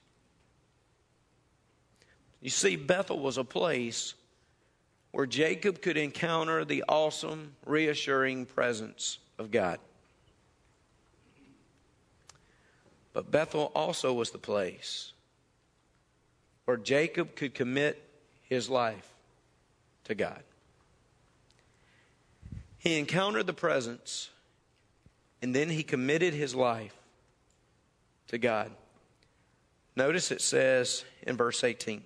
You 2.40 2.50
see, 2.50 2.76
Bethel 2.76 3.18
was 3.18 3.38
a 3.38 3.44
place 3.44 4.14
where 5.10 5.26
Jacob 5.26 5.82
could 5.82 5.96
encounter 5.96 6.64
the 6.64 6.84
awesome, 6.88 7.54
reassuring 7.66 8.46
presence 8.46 9.18
of 9.38 9.50
God. 9.50 9.78
But 13.12 13.30
Bethel 13.30 13.72
also 13.74 14.12
was 14.12 14.30
the 14.30 14.38
place 14.38 15.12
where 16.64 16.76
Jacob 16.76 17.34
could 17.34 17.54
commit 17.54 18.02
his 18.42 18.70
life 18.70 19.08
to 20.04 20.14
God. 20.14 20.42
He 22.78 22.98
encountered 22.98 23.46
the 23.46 23.52
presence 23.52 24.30
and 25.42 25.54
then 25.54 25.70
he 25.70 25.82
committed 25.82 26.34
his 26.34 26.54
life 26.54 26.94
to 28.28 28.38
God. 28.38 28.70
Notice 29.96 30.30
it 30.30 30.40
says 30.40 31.04
in 31.22 31.36
verse 31.36 31.64
18 31.64 32.02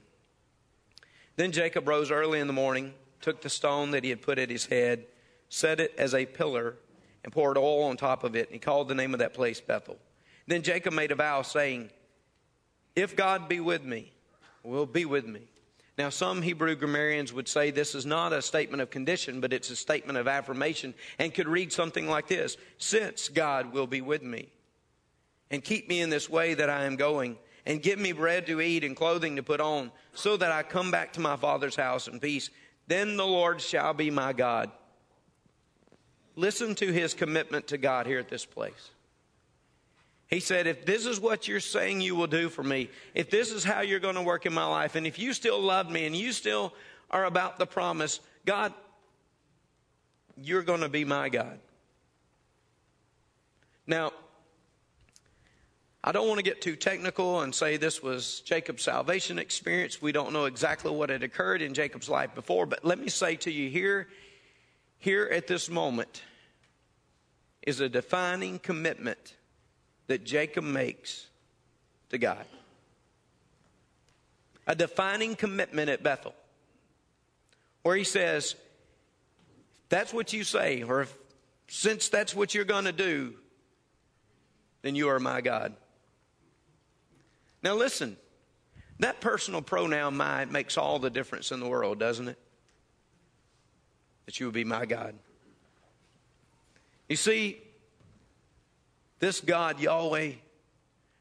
Then 1.37 1.53
Jacob 1.53 1.87
rose 1.87 2.11
early 2.11 2.41
in 2.41 2.47
the 2.47 2.53
morning, 2.53 2.95
took 3.21 3.43
the 3.43 3.51
stone 3.51 3.91
that 3.91 4.05
he 4.05 4.11
had 4.11 4.23
put 4.23 4.39
at 4.39 4.51
his 4.51 4.67
head, 4.67 5.05
set 5.49 5.81
it 5.81 5.93
as 5.99 6.15
a 6.15 6.27
pillar, 6.27 6.77
and 7.23 7.33
poured 7.33 7.59
oil 7.59 7.85
on 7.85 7.97
top 7.97 8.25
of 8.25 8.35
it, 8.37 8.47
and 8.47 8.55
he 8.55 8.59
called 8.59 8.89
the 8.89 8.95
name 8.95 9.15
of 9.15 9.21
that 9.21 9.35
place 9.35 9.61
Bethel. 9.61 9.99
Then 10.47 10.63
Jacob 10.63 10.93
made 10.93 11.11
a 11.11 11.15
vow, 11.15 11.43
saying, 11.43 11.91
If 12.95 13.17
God 13.17 13.49
be 13.49 13.61
with 13.61 13.85
me, 13.85 14.13
will 14.63 14.87
be 14.87 15.05
with 15.05 15.27
me. 15.27 15.43
Now, 15.97 16.09
some 16.09 16.43
Hebrew 16.43 16.75
grammarians 16.75 17.33
would 17.33 17.47
say 17.47 17.71
this 17.71 17.95
is 17.95 18.05
not 18.05 18.33
a 18.33 18.43
statement 18.43 18.83
of 18.83 18.91
condition, 18.91 19.41
but 19.41 19.53
it's 19.53 19.71
a 19.71 19.77
statement 19.77 20.19
of 20.19 20.27
affirmation 20.27 20.93
and 21.19 21.33
could 21.33 21.47
read 21.47 21.73
something 21.73 22.09
like 22.09 22.27
this 22.27 22.57
Since 22.79 23.29
God 23.29 23.73
will 23.73 23.87
be 23.87 24.01
with 24.01 24.23
me 24.23 24.49
and 25.51 25.63
keep 25.63 25.89
me 25.89 26.01
in 26.01 26.11
this 26.11 26.29
way 26.29 26.55
that 26.55 26.69
I 26.69 26.85
am 26.85 26.97
going, 26.97 27.37
and 27.67 27.81
give 27.81 27.99
me 27.99 28.13
bread 28.13 28.47
to 28.47 28.61
eat 28.61 28.85
and 28.85 28.97
clothing 28.97 29.37
to 29.37 29.43
put 29.43 29.61
on, 29.61 29.91
so 30.13 30.37
that 30.37 30.51
I 30.51 30.63
come 30.63 30.91
back 30.91 31.13
to 31.15 31.21
my 31.21 31.37
father's 31.37 31.77
house 31.77 32.09
in 32.09 32.19
peace, 32.21 32.51
then 32.89 33.17
the 33.17 33.27
Lord 33.27 33.61
shall 33.61 33.95
be 33.95 34.11
my 34.11 34.33
God. 34.33 34.71
Listen 36.37 36.75
to 36.77 36.93
his 36.93 37.15
commitment 37.15 37.69
to 37.69 37.79
God 37.79 38.07
here 38.07 38.19
at 38.19 38.29
this 38.29 38.45
place. 38.45 38.91
He 40.29 40.41
said, 40.41 40.67
If 40.67 40.87
this 40.87 41.07
is 41.07 41.21
what 41.21 41.47
you're 41.49 41.61
saying 41.61 42.01
you 42.01 42.17
will 42.17 42.27
do 42.27 42.49
for 42.49 42.63
me, 42.63 42.91
if 43.15 43.31
this 43.31 43.51
is 43.51 43.65
how 43.65 43.81
you're 43.81 44.01
going 44.01 44.15
to 44.15 44.23
work 44.23 44.47
in 44.47 44.55
my 44.55 44.67
life, 44.67 44.95
and 44.95 45.07
if 45.07 45.19
you 45.19 45.33
still 45.33 45.61
love 45.61 45.91
me 45.91 46.07
and 46.07 46.17
you 46.17 46.33
still 46.33 46.73
are 47.11 47.25
about 47.25 47.59
the 47.59 47.67
promise, 47.67 48.21
God, 48.45 48.73
you're 50.37 50.63
going 50.63 50.81
to 50.81 50.89
be 50.89 51.05
my 51.05 51.29
God. 51.29 51.59
Now, 53.87 54.13
I 56.03 56.13
don't 56.13 56.29
want 56.29 56.39
to 56.39 56.45
get 56.45 56.61
too 56.61 56.77
technical 56.77 57.41
and 57.41 57.55
say 57.55 57.77
this 57.77 58.03
was 58.03 58.41
Jacob's 58.41 58.83
salvation 58.83 59.39
experience. 59.39 60.03
We 60.03 60.13
don't 60.13 60.33
know 60.33 60.45
exactly 60.45 60.91
what 60.91 61.09
had 61.09 61.23
occurred 61.23 61.63
in 61.63 61.73
Jacob's 61.73 62.09
life 62.11 62.35
before, 62.35 62.67
but 62.67 62.85
let 62.85 62.99
me 62.99 63.09
say 63.09 63.37
to 63.37 63.51
you 63.51 63.71
here, 63.71 64.09
here 64.99 65.25
at 65.33 65.47
this 65.47 65.71
moment 65.71 66.23
is 67.63 67.81
a 67.81 67.89
defining 67.89 68.59
commitment 68.59 69.35
that 70.07 70.25
Jacob 70.25 70.65
makes 70.65 71.27
to 72.11 72.19
God. 72.19 72.45
A 74.67 74.75
defining 74.75 75.37
commitment 75.37 75.91
at 75.91 76.03
Bethel, 76.03 76.35
where 77.83 77.97
he 77.97 78.05
says, 78.05 78.55
That's 79.89 80.13
what 80.13 80.33
you 80.33 80.45
say, 80.45 80.83
or 80.83 81.03
if, 81.03 81.15
since 81.69 82.09
that's 82.09 82.35
what 82.35 82.55
you're 82.55 82.65
going 82.65 82.85
to 82.85 82.93
do, 82.93 83.35
then 84.83 84.95
you 84.95 85.09
are 85.09 85.19
my 85.21 85.41
God. 85.41 85.75
Now, 87.63 87.75
listen, 87.75 88.17
that 89.01 89.21
personal 89.21 89.63
pronoun 89.63 90.17
my 90.17 90.45
makes 90.45 90.79
all 90.79 90.99
the 90.99 91.11
difference 91.11 91.51
in 91.51 91.61
the 91.61 91.69
world, 91.69 91.99
doesn't 91.99 92.29
it? 92.29 92.39
That 94.27 94.39
you 94.39 94.47
would 94.47 94.55
be 94.55 94.65
my 94.65 94.87
God. 94.87 95.15
You 97.09 97.17
see, 97.17 97.61
this 99.25 99.41
God, 99.41 99.81
Yahweh, 99.81 100.33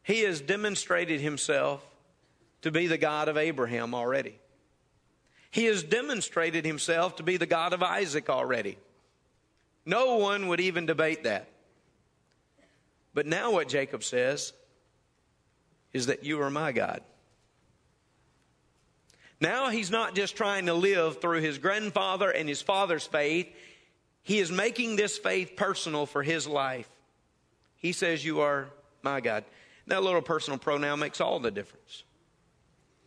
He 0.03 0.21
has 0.23 0.41
demonstrated 0.41 1.21
Himself 1.21 1.81
to 2.61 2.69
be 2.69 2.87
the 2.87 2.97
God 2.97 3.29
of 3.29 3.37
Abraham 3.37 3.95
already. 3.95 4.37
He 5.51 5.65
has 5.65 5.83
demonstrated 5.83 6.65
Himself 6.65 7.15
to 7.15 7.23
be 7.23 7.37
the 7.37 7.45
God 7.45 7.71
of 7.71 7.81
Isaac 7.81 8.29
already. 8.29 8.77
No 9.85 10.17
one 10.17 10.49
would 10.49 10.59
even 10.59 10.85
debate 10.85 11.23
that. 11.23 11.47
But 13.13 13.25
now, 13.25 13.51
what 13.51 13.69
Jacob 13.69 14.03
says 14.03 14.51
is 15.93 16.07
that 16.07 16.25
you 16.25 16.41
are 16.41 16.49
my 16.49 16.73
God. 16.73 17.01
Now 19.39 19.69
he's 19.69 19.91
not 19.91 20.15
just 20.15 20.35
trying 20.35 20.65
to 20.65 20.73
live 20.73 21.21
through 21.21 21.41
his 21.41 21.57
grandfather 21.57 22.29
and 22.29 22.49
his 22.49 22.61
father's 22.61 23.05
faith, 23.05 23.47
he 24.23 24.39
is 24.39 24.51
making 24.51 24.95
this 24.95 25.17
faith 25.17 25.55
personal 25.55 26.05
for 26.05 26.23
his 26.23 26.47
life. 26.47 26.89
He 27.83 27.91
says, 27.91 28.25
You 28.25 28.39
are 28.39 28.69
my 29.03 29.21
God. 29.21 29.43
That 29.87 30.01
little 30.01 30.21
personal 30.21 30.57
pronoun 30.57 30.99
makes 30.99 31.21
all 31.21 31.39
the 31.39 31.51
difference. 31.51 32.03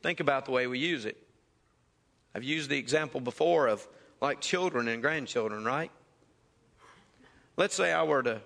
Think 0.03 0.21
about 0.21 0.45
the 0.45 0.53
way 0.53 0.67
we 0.67 0.79
use 0.79 1.07
it. 1.07 1.17
I've 2.35 2.45
used 2.45 2.69
the 2.69 2.79
example 2.79 3.19
before 3.19 3.67
of 3.67 3.89
like 4.21 4.41
children 4.41 4.87
and 4.87 5.01
grandchildren, 5.01 5.65
right? 5.65 5.91
Let's 7.57 7.75
say 7.75 7.93
I 7.93 8.03
were 8.03 8.23
to 8.23 8.43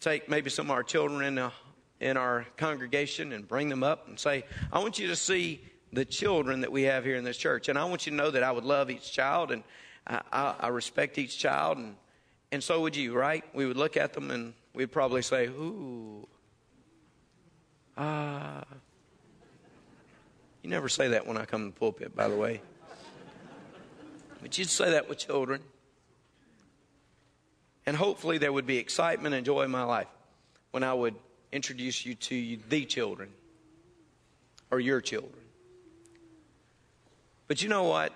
take 0.00 0.28
maybe 0.28 0.50
some 0.50 0.66
of 0.66 0.72
our 0.72 0.82
children 0.82 1.22
in, 1.24 1.38
a, 1.38 1.52
in 2.00 2.16
our 2.16 2.44
congregation 2.56 3.32
and 3.32 3.46
bring 3.46 3.68
them 3.68 3.84
up 3.84 4.08
and 4.08 4.18
say, 4.18 4.44
I 4.72 4.80
want 4.80 4.98
you 4.98 5.06
to 5.06 5.16
see 5.16 5.62
the 5.92 6.04
children 6.04 6.62
that 6.62 6.72
we 6.72 6.82
have 6.82 7.04
here 7.04 7.14
in 7.14 7.22
this 7.22 7.36
church. 7.36 7.68
And 7.68 7.78
I 7.78 7.84
want 7.84 8.06
you 8.06 8.10
to 8.10 8.16
know 8.16 8.32
that 8.32 8.42
I 8.42 8.50
would 8.50 8.64
love 8.64 8.90
each 8.90 9.12
child 9.12 9.52
and 9.52 9.62
I, 10.04 10.20
I, 10.32 10.54
I 10.58 10.68
respect 10.68 11.18
each 11.18 11.38
child. 11.38 11.78
And, 11.78 11.94
and 12.50 12.62
so 12.62 12.80
would 12.80 12.96
you, 12.96 13.14
right? 13.14 13.44
We 13.54 13.66
would 13.66 13.76
look 13.76 13.96
at 13.96 14.12
them 14.12 14.32
and 14.32 14.54
we'd 14.76 14.92
probably 14.92 15.22
say, 15.22 15.46
Ooh, 15.46 16.28
ah. 17.96 18.62
You 20.62 20.70
never 20.70 20.88
say 20.88 21.08
that 21.08 21.26
when 21.26 21.36
I 21.36 21.44
come 21.44 21.62
to 21.62 21.74
the 21.74 21.78
pulpit, 21.78 22.14
by 22.14 22.28
the 22.28 22.36
way. 22.36 22.60
But 24.42 24.58
you'd 24.58 24.68
say 24.68 24.90
that 24.90 25.08
with 25.08 25.18
children. 25.18 25.62
And 27.86 27.96
hopefully 27.96 28.38
there 28.38 28.52
would 28.52 28.66
be 28.66 28.76
excitement 28.78 29.34
and 29.34 29.46
joy 29.46 29.62
in 29.62 29.70
my 29.70 29.84
life 29.84 30.08
when 30.72 30.82
I 30.82 30.92
would 30.92 31.14
introduce 31.52 32.04
you 32.04 32.14
to 32.14 32.58
the 32.68 32.84
children 32.84 33.30
or 34.70 34.80
your 34.80 35.00
children. 35.00 35.32
But 37.46 37.62
you 37.62 37.68
know 37.68 37.84
what? 37.84 38.12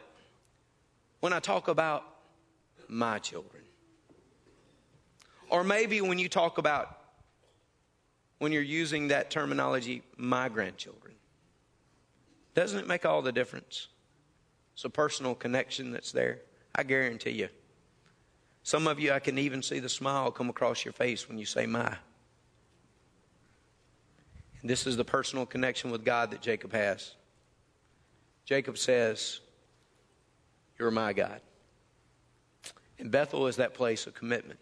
When 1.21 1.33
I 1.33 1.39
talk 1.39 1.69
about 1.69 2.05
my 2.89 3.19
children, 3.21 3.60
or 5.51 5.65
maybe 5.65 6.01
when 6.01 6.19
you 6.19 6.29
talk 6.29 6.59
about, 6.59 6.99
when 8.39 8.53
you're 8.53 8.63
using 8.63 9.09
that 9.09 9.31
terminology, 9.31 10.03
my 10.17 10.49
grandchildren, 10.49 11.15
doesn't 12.55 12.79
it 12.79 12.87
make 12.87 13.05
all 13.05 13.23
the 13.23 13.33
difference? 13.33 13.89
It's 14.75 14.85
a 14.85 14.91
personal 14.91 15.35
connection 15.35 15.93
that's 15.93 16.13
there. 16.13 16.41
I 16.75 16.85
guarantee 16.85 17.33
you. 17.33 17.49
Some 18.63 18.87
of 18.87 18.99
you, 19.01 19.13
I 19.13 19.19
can 19.19 19.39
even 19.39 19.63
see 19.63 19.79
the 19.79 19.89
smile 19.89 20.31
come 20.31 20.49
across 20.49 20.85
your 20.85 20.93
face 20.93 21.29
when 21.29 21.39
you 21.39 21.45
say 21.45 21.67
my. 21.67 21.97
And 24.61 24.69
this 24.69 24.87
is 24.87 24.97
the 24.97 25.05
personal 25.05 25.47
connection 25.47 25.91
with 25.91 26.05
God 26.05 26.31
that 26.31 26.43
Jacob 26.43 26.73
has. 26.73 27.15
Jacob 28.45 28.77
says, 28.79 29.41
You're 30.79 30.91
my 30.91 31.13
God. 31.13 31.41
And 32.99 33.11
Bethel 33.11 33.47
is 33.47 33.57
that 33.57 33.75
place 33.75 34.07
of 34.07 34.15
commitment. 34.15 34.59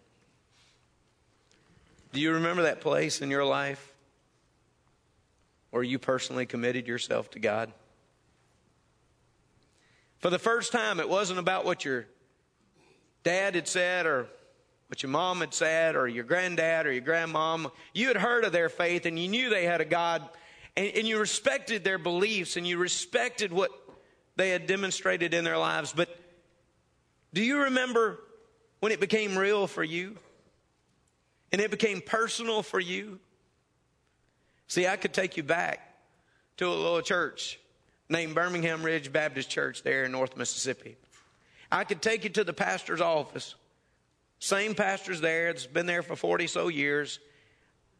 Do 2.11 2.19
you 2.19 2.33
remember 2.33 2.63
that 2.63 2.81
place 2.81 3.21
in 3.21 3.29
your 3.29 3.45
life 3.45 3.93
where 5.69 5.83
you 5.83 5.99
personally 5.99 6.45
committed 6.45 6.87
yourself 6.87 7.29
to 7.31 7.39
God? 7.39 7.71
For 10.19 10.29
the 10.29 10.39
first 10.39 10.71
time, 10.71 10.99
it 10.99 11.07
wasn't 11.07 11.39
about 11.39 11.65
what 11.65 11.85
your 11.85 12.05
dad 13.23 13.55
had 13.55 13.67
said 13.67 14.05
or 14.05 14.27
what 14.87 15.03
your 15.03 15.11
mom 15.11 15.41
had 15.41 15.53
said 15.53 15.95
or 15.95 16.07
your 16.07 16.23
granddad 16.23 16.87
or 16.87 16.91
your 16.91 17.03
grandmom. 17.03 17.71
You 17.93 18.07
had 18.07 18.17
heard 18.17 18.43
of 18.43 18.51
their 18.51 18.69
faith 18.69 19.05
and 19.05 19.19
you 19.19 19.27
knew 19.27 19.49
they 19.49 19.65
had 19.65 19.81
a 19.81 19.85
God 19.85 20.27
and, 20.75 20.87
and 20.87 21.07
you 21.07 21.19
respected 21.19 21.83
their 21.83 21.99
beliefs 21.99 22.57
and 22.57 22.67
you 22.67 22.79
respected 22.79 23.53
what 23.53 23.71
they 24.35 24.49
had 24.49 24.65
demonstrated 24.65 25.33
in 25.33 25.43
their 25.43 25.57
lives. 25.57 25.93
But 25.95 26.09
do 27.33 27.43
you 27.43 27.63
remember 27.63 28.19
when 28.79 28.91
it 28.91 28.99
became 28.99 29.37
real 29.37 29.67
for 29.67 29.83
you? 29.83 30.17
And 31.51 31.61
it 31.61 31.71
became 31.71 32.01
personal 32.01 32.61
for 32.63 32.79
you? 32.79 33.19
See, 34.67 34.87
I 34.87 34.97
could 34.97 35.13
take 35.13 35.35
you 35.37 35.43
back 35.43 35.95
to 36.57 36.67
a 36.67 36.75
little 36.75 37.01
church 37.01 37.59
named 38.07 38.35
Birmingham 38.35 38.83
Ridge 38.83 39.11
Baptist 39.11 39.49
Church 39.49 39.83
there 39.83 40.03
in 40.03 40.11
North 40.11 40.37
Mississippi. 40.37 40.95
I 41.71 41.83
could 41.83 42.01
take 42.01 42.23
you 42.23 42.29
to 42.31 42.43
the 42.43 42.53
pastor's 42.53 43.01
office. 43.01 43.55
Same 44.39 44.73
pastor's 44.73 45.21
there 45.21 45.51
that's 45.51 45.65
been 45.65 45.85
there 45.85 46.01
for 46.01 46.15
40 46.15 46.47
so 46.47 46.67
years. 46.67 47.19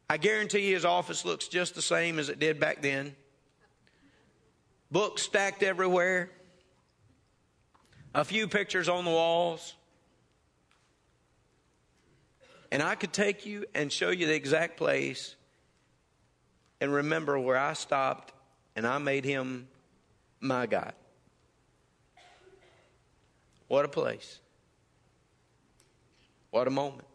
I 0.08 0.16
guarantee 0.16 0.68
you 0.68 0.74
his 0.74 0.84
office 0.84 1.24
looks 1.24 1.48
just 1.48 1.74
the 1.74 1.82
same 1.82 2.18
as 2.18 2.28
it 2.28 2.38
did 2.38 2.58
back 2.58 2.82
then. 2.82 3.14
Books 4.90 5.22
stacked 5.22 5.62
everywhere. 5.62 6.30
A 8.14 8.24
few 8.24 8.48
pictures 8.48 8.88
on 8.88 9.04
the 9.04 9.10
walls. 9.10 9.74
And 12.70 12.82
I 12.82 12.94
could 12.94 13.12
take 13.12 13.46
you 13.46 13.64
and 13.74 13.92
show 13.92 14.10
you 14.10 14.26
the 14.26 14.34
exact 14.34 14.76
place 14.76 15.34
and 16.80 16.92
remember 16.92 17.38
where 17.38 17.58
I 17.58 17.72
stopped 17.72 18.32
and 18.76 18.86
I 18.86 18.98
made 18.98 19.24
him 19.24 19.68
my 20.40 20.66
God. 20.66 20.92
What 23.68 23.84
a 23.84 23.88
place. 23.88 24.40
What 26.50 26.66
a 26.66 26.70
moment. 26.70 27.06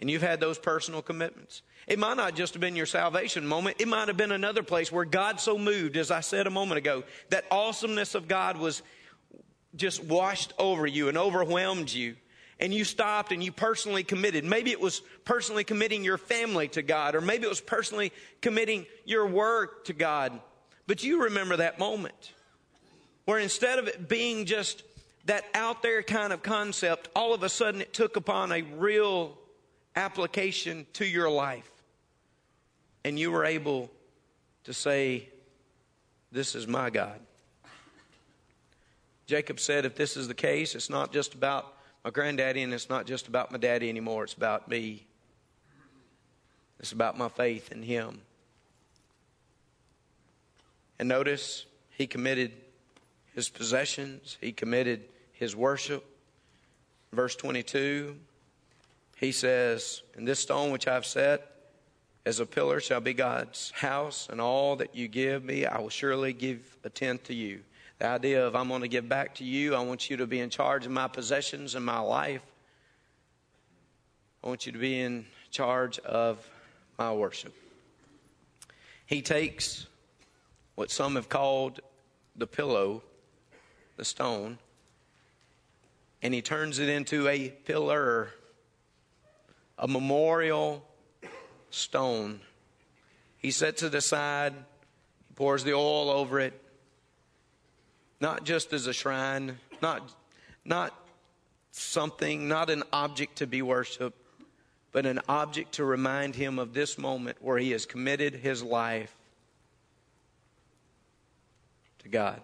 And 0.00 0.10
you've 0.10 0.22
had 0.22 0.40
those 0.40 0.58
personal 0.58 1.02
commitments. 1.02 1.62
It 1.86 1.98
might 1.98 2.16
not 2.16 2.34
just 2.34 2.54
have 2.54 2.60
been 2.60 2.74
your 2.74 2.86
salvation 2.86 3.46
moment. 3.46 3.76
It 3.78 3.86
might 3.86 4.08
have 4.08 4.16
been 4.16 4.32
another 4.32 4.62
place 4.62 4.90
where 4.90 5.04
God 5.04 5.40
so 5.40 5.58
moved, 5.58 5.96
as 5.96 6.10
I 6.10 6.20
said 6.20 6.46
a 6.46 6.50
moment 6.50 6.78
ago, 6.78 7.04
that 7.28 7.44
awesomeness 7.50 8.14
of 8.14 8.26
God 8.26 8.56
was 8.56 8.82
just 9.76 10.02
washed 10.02 10.52
over 10.58 10.86
you 10.86 11.08
and 11.08 11.18
overwhelmed 11.18 11.92
you. 11.92 12.16
And 12.60 12.72
you 12.74 12.84
stopped 12.84 13.32
and 13.32 13.42
you 13.42 13.50
personally 13.50 14.04
committed. 14.04 14.44
Maybe 14.44 14.70
it 14.70 14.80
was 14.80 15.00
personally 15.24 15.64
committing 15.64 16.04
your 16.04 16.18
family 16.18 16.68
to 16.68 16.82
God, 16.82 17.14
or 17.14 17.20
maybe 17.20 17.46
it 17.46 17.48
was 17.48 17.60
personally 17.60 18.12
committing 18.42 18.86
your 19.06 19.26
work 19.26 19.86
to 19.86 19.94
God. 19.94 20.38
But 20.86 21.02
you 21.02 21.24
remember 21.24 21.56
that 21.56 21.78
moment 21.78 22.32
where 23.24 23.38
instead 23.38 23.78
of 23.78 23.88
it 23.88 24.08
being 24.08 24.44
just 24.44 24.82
that 25.24 25.44
out 25.54 25.82
there 25.82 26.02
kind 26.02 26.32
of 26.32 26.42
concept, 26.42 27.08
all 27.14 27.32
of 27.32 27.42
a 27.42 27.48
sudden 27.48 27.80
it 27.80 27.92
took 27.92 28.16
upon 28.16 28.52
a 28.52 28.62
real 28.62 29.38
application 29.96 30.86
to 30.94 31.06
your 31.06 31.30
life. 31.30 31.70
And 33.04 33.18
you 33.18 33.30
were 33.30 33.44
able 33.44 33.90
to 34.64 34.74
say, 34.74 35.28
This 36.30 36.54
is 36.54 36.66
my 36.66 36.90
God. 36.90 37.18
Jacob 39.26 39.60
said, 39.60 39.84
If 39.84 39.94
this 39.94 40.16
is 40.16 40.28
the 40.28 40.34
case, 40.34 40.74
it's 40.74 40.90
not 40.90 41.12
just 41.12 41.34
about 41.34 41.74
my 42.04 42.10
granddaddy 42.10 42.62
and 42.62 42.72
it's 42.72 42.88
not 42.88 43.06
just 43.06 43.28
about 43.28 43.52
my 43.52 43.58
daddy 43.58 43.88
anymore, 43.88 44.24
it's 44.24 44.34
about 44.34 44.68
me. 44.68 45.06
It's 46.78 46.92
about 46.92 47.18
my 47.18 47.28
faith 47.28 47.72
in 47.72 47.82
him. 47.82 48.22
And 50.98 51.08
notice, 51.08 51.66
he 51.90 52.06
committed 52.06 52.52
his 53.34 53.48
possessions, 53.48 54.38
he 54.40 54.52
committed 54.52 55.04
his 55.32 55.54
worship. 55.54 56.04
Verse 57.12 57.34
22, 57.36 58.16
he 59.16 59.32
says, 59.32 60.02
And 60.14 60.26
this 60.26 60.40
stone 60.40 60.70
which 60.70 60.86
I've 60.86 61.06
set 61.06 61.50
as 62.24 62.40
a 62.40 62.46
pillar 62.46 62.80
shall 62.80 63.00
be 63.00 63.14
God's 63.14 63.72
house, 63.72 64.28
and 64.30 64.40
all 64.40 64.76
that 64.76 64.94
you 64.94 65.08
give 65.08 65.42
me, 65.42 65.66
I 65.66 65.80
will 65.80 65.88
surely 65.88 66.32
give 66.32 66.76
a 66.84 66.90
tenth 66.90 67.24
to 67.24 67.34
you. 67.34 67.60
The 68.00 68.06
idea 68.06 68.46
of 68.46 68.56
I'm 68.56 68.68
going 68.68 68.80
to 68.80 68.88
give 68.88 69.10
back 69.10 69.34
to 69.36 69.44
you, 69.44 69.74
I 69.74 69.80
want 69.80 70.08
you 70.08 70.16
to 70.16 70.26
be 70.26 70.40
in 70.40 70.48
charge 70.48 70.86
of 70.86 70.90
my 70.90 71.06
possessions 71.06 71.74
and 71.74 71.84
my 71.84 71.98
life. 71.98 72.40
I 74.42 74.48
want 74.48 74.64
you 74.64 74.72
to 74.72 74.78
be 74.78 74.98
in 74.98 75.26
charge 75.50 75.98
of 75.98 76.48
my 76.98 77.12
worship. 77.12 77.54
He 79.04 79.20
takes 79.20 79.86
what 80.76 80.90
some 80.90 81.16
have 81.16 81.28
called 81.28 81.80
the 82.36 82.46
pillow, 82.46 83.02
the 83.98 84.04
stone, 84.06 84.56
and 86.22 86.32
he 86.32 86.40
turns 86.40 86.78
it 86.78 86.88
into 86.88 87.28
a 87.28 87.50
pillar, 87.50 88.30
a 89.78 89.86
memorial 89.86 90.82
stone. 91.68 92.40
He 93.36 93.50
sets 93.50 93.82
it 93.82 93.94
aside, 93.94 94.54
he 95.28 95.34
pours 95.34 95.64
the 95.64 95.74
oil 95.74 96.08
over 96.08 96.40
it, 96.40 96.58
not 98.20 98.44
just 98.44 98.72
as 98.72 98.86
a 98.86 98.92
shrine, 98.92 99.58
not, 99.80 100.14
not 100.64 100.94
something, 101.72 102.48
not 102.48 102.70
an 102.70 102.82
object 102.92 103.36
to 103.36 103.46
be 103.46 103.62
worshiped, 103.62 104.18
but 104.92 105.06
an 105.06 105.20
object 105.28 105.72
to 105.72 105.84
remind 105.84 106.34
him 106.34 106.58
of 106.58 106.74
this 106.74 106.98
moment 106.98 107.38
where 107.40 107.58
he 107.58 107.70
has 107.70 107.86
committed 107.86 108.34
his 108.34 108.62
life 108.62 109.14
to 112.00 112.08
God. 112.08 112.40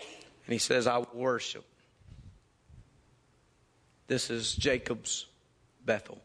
And 0.00 0.52
he 0.52 0.58
says, 0.58 0.86
I 0.86 1.02
worship. 1.14 1.64
This 4.06 4.30
is 4.30 4.54
Jacob's 4.54 5.26
Bethel. 5.84 6.18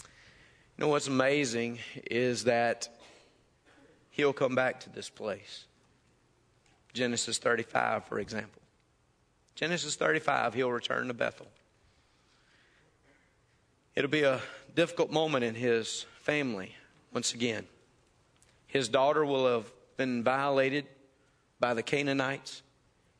You 0.00 0.82
know 0.82 0.88
what's 0.88 1.06
amazing 1.06 1.78
is 2.10 2.44
that 2.44 2.88
he'll 4.10 4.32
come 4.32 4.54
back 4.56 4.80
to 4.80 4.90
this 4.90 5.08
place. 5.08 5.66
Genesis 6.96 7.38
35, 7.38 8.06
for 8.06 8.18
example. 8.18 8.62
Genesis 9.54 9.96
35, 9.96 10.54
he'll 10.54 10.72
return 10.72 11.08
to 11.08 11.14
Bethel. 11.14 11.46
It'll 13.94 14.10
be 14.10 14.22
a 14.22 14.40
difficult 14.74 15.10
moment 15.10 15.44
in 15.44 15.54
his 15.54 16.06
family 16.22 16.74
once 17.12 17.34
again. 17.34 17.66
His 18.66 18.88
daughter 18.88 19.24
will 19.24 19.46
have 19.46 19.70
been 19.96 20.22
violated 20.22 20.86
by 21.60 21.74
the 21.74 21.82
Canaanites. 21.82 22.62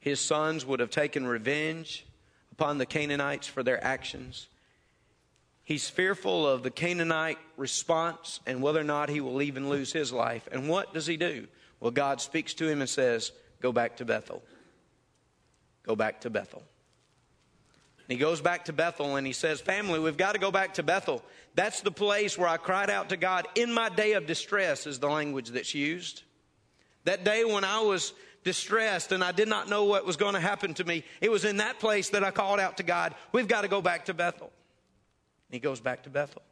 His 0.00 0.20
sons 0.20 0.64
would 0.66 0.80
have 0.80 0.90
taken 0.90 1.26
revenge 1.26 2.06
upon 2.52 2.78
the 2.78 2.86
Canaanites 2.86 3.46
for 3.46 3.62
their 3.62 3.82
actions. 3.84 4.48
He's 5.64 5.88
fearful 5.88 6.48
of 6.48 6.62
the 6.62 6.70
Canaanite 6.70 7.38
response 7.56 8.40
and 8.46 8.62
whether 8.62 8.80
or 8.80 8.84
not 8.84 9.08
he 9.10 9.20
will 9.20 9.42
even 9.42 9.68
lose 9.68 9.92
his 9.92 10.12
life. 10.12 10.48
And 10.50 10.68
what 10.68 10.94
does 10.94 11.06
he 11.06 11.16
do? 11.16 11.46
Well, 11.80 11.90
God 11.90 12.20
speaks 12.20 12.54
to 12.54 12.68
him 12.68 12.80
and 12.80 12.88
says, 12.88 13.32
Go 13.60 13.72
back 13.72 13.96
to 13.96 14.04
Bethel. 14.04 14.42
Go 15.84 15.96
back 15.96 16.22
to 16.22 16.30
Bethel. 16.30 16.62
And 18.08 18.16
he 18.16 18.18
goes 18.18 18.40
back 18.40 18.66
to 18.66 18.72
Bethel 18.72 19.16
and 19.16 19.26
he 19.26 19.32
says, 19.32 19.60
Family, 19.60 19.98
we've 19.98 20.16
got 20.16 20.32
to 20.32 20.38
go 20.38 20.50
back 20.50 20.74
to 20.74 20.82
Bethel. 20.82 21.22
That's 21.54 21.80
the 21.80 21.90
place 21.90 22.38
where 22.38 22.48
I 22.48 22.56
cried 22.56 22.90
out 22.90 23.08
to 23.08 23.16
God 23.16 23.46
in 23.54 23.72
my 23.72 23.88
day 23.88 24.12
of 24.12 24.26
distress, 24.26 24.86
is 24.86 24.98
the 24.98 25.08
language 25.08 25.48
that's 25.48 25.74
used. 25.74 26.22
That 27.04 27.24
day 27.24 27.44
when 27.44 27.64
I 27.64 27.80
was 27.80 28.12
distressed 28.44 29.10
and 29.10 29.24
I 29.24 29.32
did 29.32 29.48
not 29.48 29.68
know 29.68 29.84
what 29.84 30.06
was 30.06 30.16
going 30.16 30.34
to 30.34 30.40
happen 30.40 30.74
to 30.74 30.84
me, 30.84 31.04
it 31.20 31.30
was 31.30 31.44
in 31.44 31.56
that 31.56 31.80
place 31.80 32.10
that 32.10 32.22
I 32.22 32.30
called 32.30 32.60
out 32.60 32.76
to 32.76 32.84
God, 32.84 33.14
We've 33.32 33.48
got 33.48 33.62
to 33.62 33.68
go 33.68 33.82
back 33.82 34.04
to 34.04 34.14
Bethel. 34.14 34.52
And 35.48 35.54
he 35.54 35.60
goes 35.60 35.80
back 35.80 36.04
to 36.04 36.10
Bethel. 36.10 36.42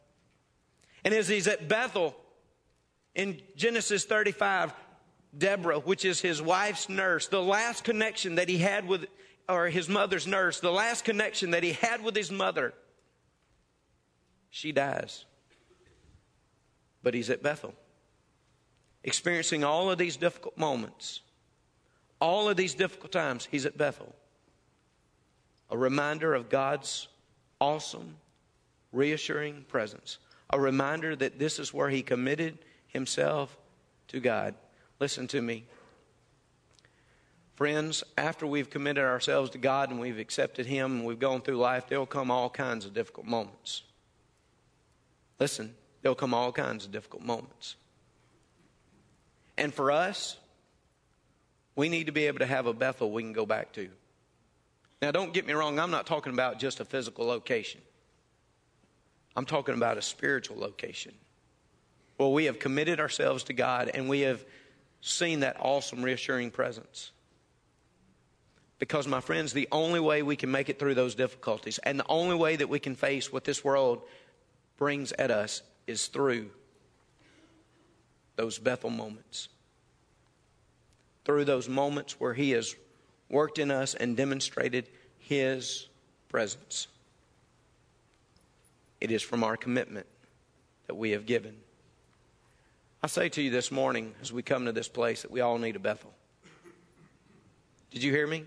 And 1.05 1.15
as 1.15 1.29
he's 1.29 1.47
at 1.47 1.69
Bethel, 1.69 2.17
in 3.15 3.41
Genesis 3.57 4.05
35, 4.05 4.73
Deborah, 5.37 5.79
which 5.79 6.05
is 6.05 6.21
his 6.21 6.41
wife's 6.41 6.89
nurse, 6.89 7.29
the 7.29 7.43
last 7.43 7.85
connection 7.85 8.37
that 8.37 8.49
he 8.49 8.59
had 8.59 8.87
with, 8.87 9.07
or 9.49 9.69
his 9.69 9.89
mother's 9.89 10.27
nurse, 10.27 10.61
the 10.61 10.71
last 10.71 11.05
connection 11.05 11.51
that 11.53 11.63
he 11.63 11.73
had 11.73 12.03
with 12.03 12.15
his 12.15 12.31
mother, 12.31 12.73
she 14.51 14.73
dies. 14.73 15.25
But 17.03 17.15
he's 17.15 17.31
at 17.31 17.43
Bethel, 17.43 17.75
experiencing 19.03 19.65
all 19.65 19.91
of 19.91 19.99
these 19.99 20.17
difficult 20.17 20.57
moments, 20.57 21.21
all 22.21 22.49
of 22.49 22.57
these 22.57 22.75
difficult 22.75 23.13
times. 23.13 23.49
He's 23.51 23.67
at 23.67 23.77
Bethel. 23.77 24.15
A 25.71 25.77
reminder 25.77 26.35
of 26.35 26.49
God's 26.49 27.09
awesome, 27.61 28.17
reassuring 28.93 29.65
presence. 29.69 30.19
A 30.51 30.61
reminder 30.61 31.17
that 31.17 31.39
this 31.39 31.59
is 31.59 31.75
where 31.75 31.91
he 31.91 32.03
committed 32.03 32.59
himself 32.87 33.57
to 34.09 34.21
God. 34.21 34.55
Listen 35.01 35.27
to 35.29 35.43
me. 35.43 35.65
Friends, 37.55 38.03
after 38.19 38.47
we've 38.47 38.71
committed 38.71 39.05
ourselves 39.05 39.51
to 39.51 39.59
God 39.59 39.91
and 39.91 40.01
we've 40.01 40.19
accepted 40.19 40.67
Him 40.67 40.93
and 40.97 41.05
we've 41.05 41.21
gone 41.21 41.41
through 41.41 41.57
life, 41.57 41.87
there'll 41.89 42.07
come 42.07 42.31
all 42.31 42.51
kinds 42.51 42.85
of 42.85 42.95
difficult 42.95 43.27
moments. 43.27 43.83
Listen, 45.39 45.75
there'll 46.03 46.17
come 46.17 46.35
all 46.35 46.51
kinds 46.51 46.85
of 46.85 46.91
difficult 46.91 47.23
moments. 47.23 47.77
And 49.57 49.73
for 49.73 49.93
us, 49.93 50.37
we 51.77 51.89
need 51.89 52.07
to 52.07 52.13
be 52.13 52.27
able 52.27 52.41
to 52.41 52.47
have 52.47 52.67
a 52.67 52.73
Bethel 52.73 53.11
we 53.11 53.23
can 53.23 53.33
go 53.33 53.47
back 53.47 53.73
to. 53.75 53.89
Now, 55.01 55.11
don't 55.11 55.33
get 55.33 55.47
me 55.47 55.53
wrong, 55.53 55.79
I'm 55.79 55.91
not 55.91 56.07
talking 56.07 56.33
about 56.33 56.59
just 56.59 56.81
a 56.81 56.85
physical 56.85 57.27
location, 57.27 57.81
I'm 59.37 59.47
talking 59.47 59.75
about 59.75 59.99
a 59.99 60.03
spiritual 60.03 60.59
location. 60.59 61.15
Well, 62.19 62.33
we 62.33 62.45
have 62.45 62.61
committed 62.61 63.01
ourselves 63.01 63.45
to 63.45 63.53
God 63.53 63.91
and 63.93 64.09
we 64.09 64.21
have 64.21 64.45
seen 65.05 65.41
that 65.41 65.57
awesome, 65.61 66.03
reassuring 66.03 66.51
presence. 66.51 67.13
Because, 68.79 69.07
my 69.07 69.21
friends, 69.21 69.53
the 69.53 69.69
only 69.71 70.01
way 70.01 70.23
we 70.23 70.35
can 70.35 70.51
make 70.51 70.69
it 70.69 70.79
through 70.79 70.95
those 70.95 71.15
difficulties 71.15 71.79
and 71.79 71.99
the 71.99 72.07
only 72.09 72.35
way 72.35 72.57
that 72.57 72.69
we 72.69 72.79
can 72.79 72.97
face 72.97 73.33
what 73.33 73.45
this 73.45 73.63
world 73.63 74.03
brings 74.79 75.13
at 75.13 75.31
us 75.31 75.63
is 75.87 76.07
through 76.07 76.51
those 78.37 78.59
Bethel 78.59 78.91
moments. 78.91 79.49
Through 81.25 81.45
those 81.45 81.69
moments 81.69 82.19
where 82.19 82.35
He 82.35 82.51
has 82.53 82.75
worked 83.29 83.59
in 83.59 83.71
us 83.71 83.95
and 83.95 84.17
demonstrated 84.17 84.89
His 85.19 85.89
presence. 86.29 86.89
It 89.01 89.11
is 89.11 89.23
from 89.23 89.45
our 89.45 89.57
commitment 89.57 90.07
that 90.87 90.95
we 90.95 91.11
have 91.11 91.27
given. 91.27 91.57
I 93.05 93.07
say 93.07 93.29
to 93.29 93.43
you 93.43 93.51
this 93.51 93.71
morning 93.71 94.15
as 94.23 94.33
we 94.33 94.43
come 94.43 94.65
to 94.65 94.73
this 94.73 94.89
place 94.89 95.21
that 95.21 95.31
we 95.31 95.43
all 95.43 95.59
need 95.59 95.77
a 95.77 95.79
Bethel. 95.79 96.11
Did 97.91 98.03
you 98.03 98.11
hear 98.11 98.27
me? 98.27 98.47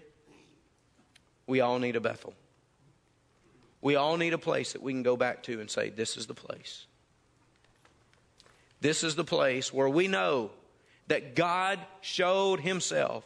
We 1.45 1.61
all 1.61 1.77
need 1.77 1.95
a 1.95 2.01
Bethel. 2.01 2.33
We 3.81 3.97
all 3.97 4.17
need 4.17 4.33
a 4.33 4.39
place 4.39 4.73
that 4.73 4.81
we 4.81 4.93
can 4.93 5.03
go 5.03 5.15
back 5.15 5.43
to 5.43 5.59
and 5.61 5.69
say, 5.69 5.91
This 5.91 6.17
is 6.17 6.25
the 6.25 6.33
place. 6.33 6.87
This 8.81 9.03
is 9.03 9.13
the 9.13 9.23
place 9.23 9.71
where 9.71 9.87
we 9.87 10.07
know 10.07 10.49
that 11.05 11.35
God 11.35 11.77
showed 12.01 12.59
Himself. 12.59 13.23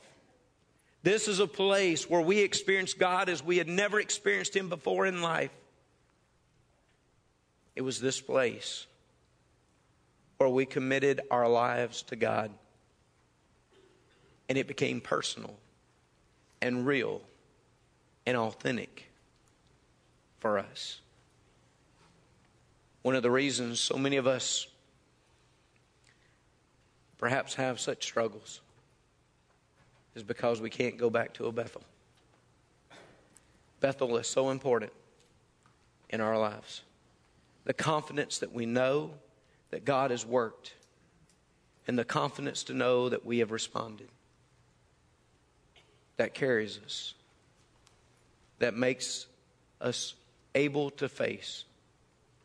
This 1.01 1.29
is 1.29 1.39
a 1.39 1.47
place 1.47 2.09
where 2.09 2.19
we 2.19 2.39
experience 2.39 2.93
God 2.93 3.29
as 3.29 3.41
we 3.41 3.57
had 3.57 3.69
never 3.69 4.01
experienced 4.01 4.53
Him 4.53 4.67
before 4.67 5.05
in 5.05 5.21
life. 5.21 5.51
It 7.73 7.83
was 7.83 8.01
this 8.01 8.19
place 8.19 8.85
where 10.41 10.49
we 10.49 10.65
committed 10.65 11.21
our 11.29 11.47
lives 11.47 12.01
to 12.01 12.15
God. 12.15 12.49
And 14.49 14.57
it 14.57 14.67
became 14.67 14.99
personal 14.99 15.53
and 16.63 16.83
real 16.83 17.21
and 18.25 18.35
authentic 18.35 19.11
for 20.39 20.57
us. 20.57 20.99
One 23.03 23.13
of 23.13 23.21
the 23.21 23.29
reasons 23.29 23.79
so 23.79 23.97
many 23.97 24.17
of 24.17 24.25
us 24.25 24.65
perhaps 27.19 27.53
have 27.53 27.79
such 27.79 28.03
struggles 28.03 28.61
is 30.15 30.23
because 30.23 30.59
we 30.59 30.71
can't 30.71 30.97
go 30.97 31.11
back 31.11 31.33
to 31.35 31.45
a 31.45 31.51
Bethel. 31.51 31.83
Bethel 33.79 34.17
is 34.17 34.25
so 34.25 34.49
important 34.49 34.91
in 36.09 36.19
our 36.19 36.39
lives. 36.39 36.81
The 37.65 37.73
confidence 37.73 38.39
that 38.39 38.51
we 38.51 38.65
know 38.65 39.11
that 39.71 39.85
God 39.85 40.11
has 40.11 40.25
worked 40.25 40.73
and 41.87 41.97
the 41.97 42.05
confidence 42.05 42.63
to 42.63 42.73
know 42.73 43.09
that 43.09 43.25
we 43.25 43.39
have 43.39 43.51
responded. 43.51 44.09
That 46.17 46.33
carries 46.33 46.79
us, 46.85 47.15
that 48.59 48.75
makes 48.75 49.25
us 49.79 50.13
able 50.53 50.91
to 50.91 51.09
face 51.09 51.63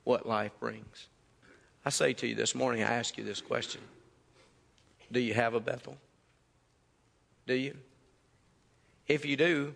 what 0.05 0.27
life 0.27 0.53
brings. 0.59 1.09
I 1.85 1.91
say 1.91 2.15
to 2.15 2.27
you 2.27 2.35
this 2.35 2.55
morning, 2.55 2.83
I 2.83 2.95
ask 2.95 3.19
you 3.19 3.25
this 3.25 3.41
question 3.41 3.83
Do 5.12 5.21
you 5.21 5.35
have 5.35 5.55
a 5.55 5.61
Bethel? 5.61 5.97
Do 7.47 7.55
you? 7.55 7.77
If 9.07 9.25
you 9.25 9.37
do, 9.37 9.75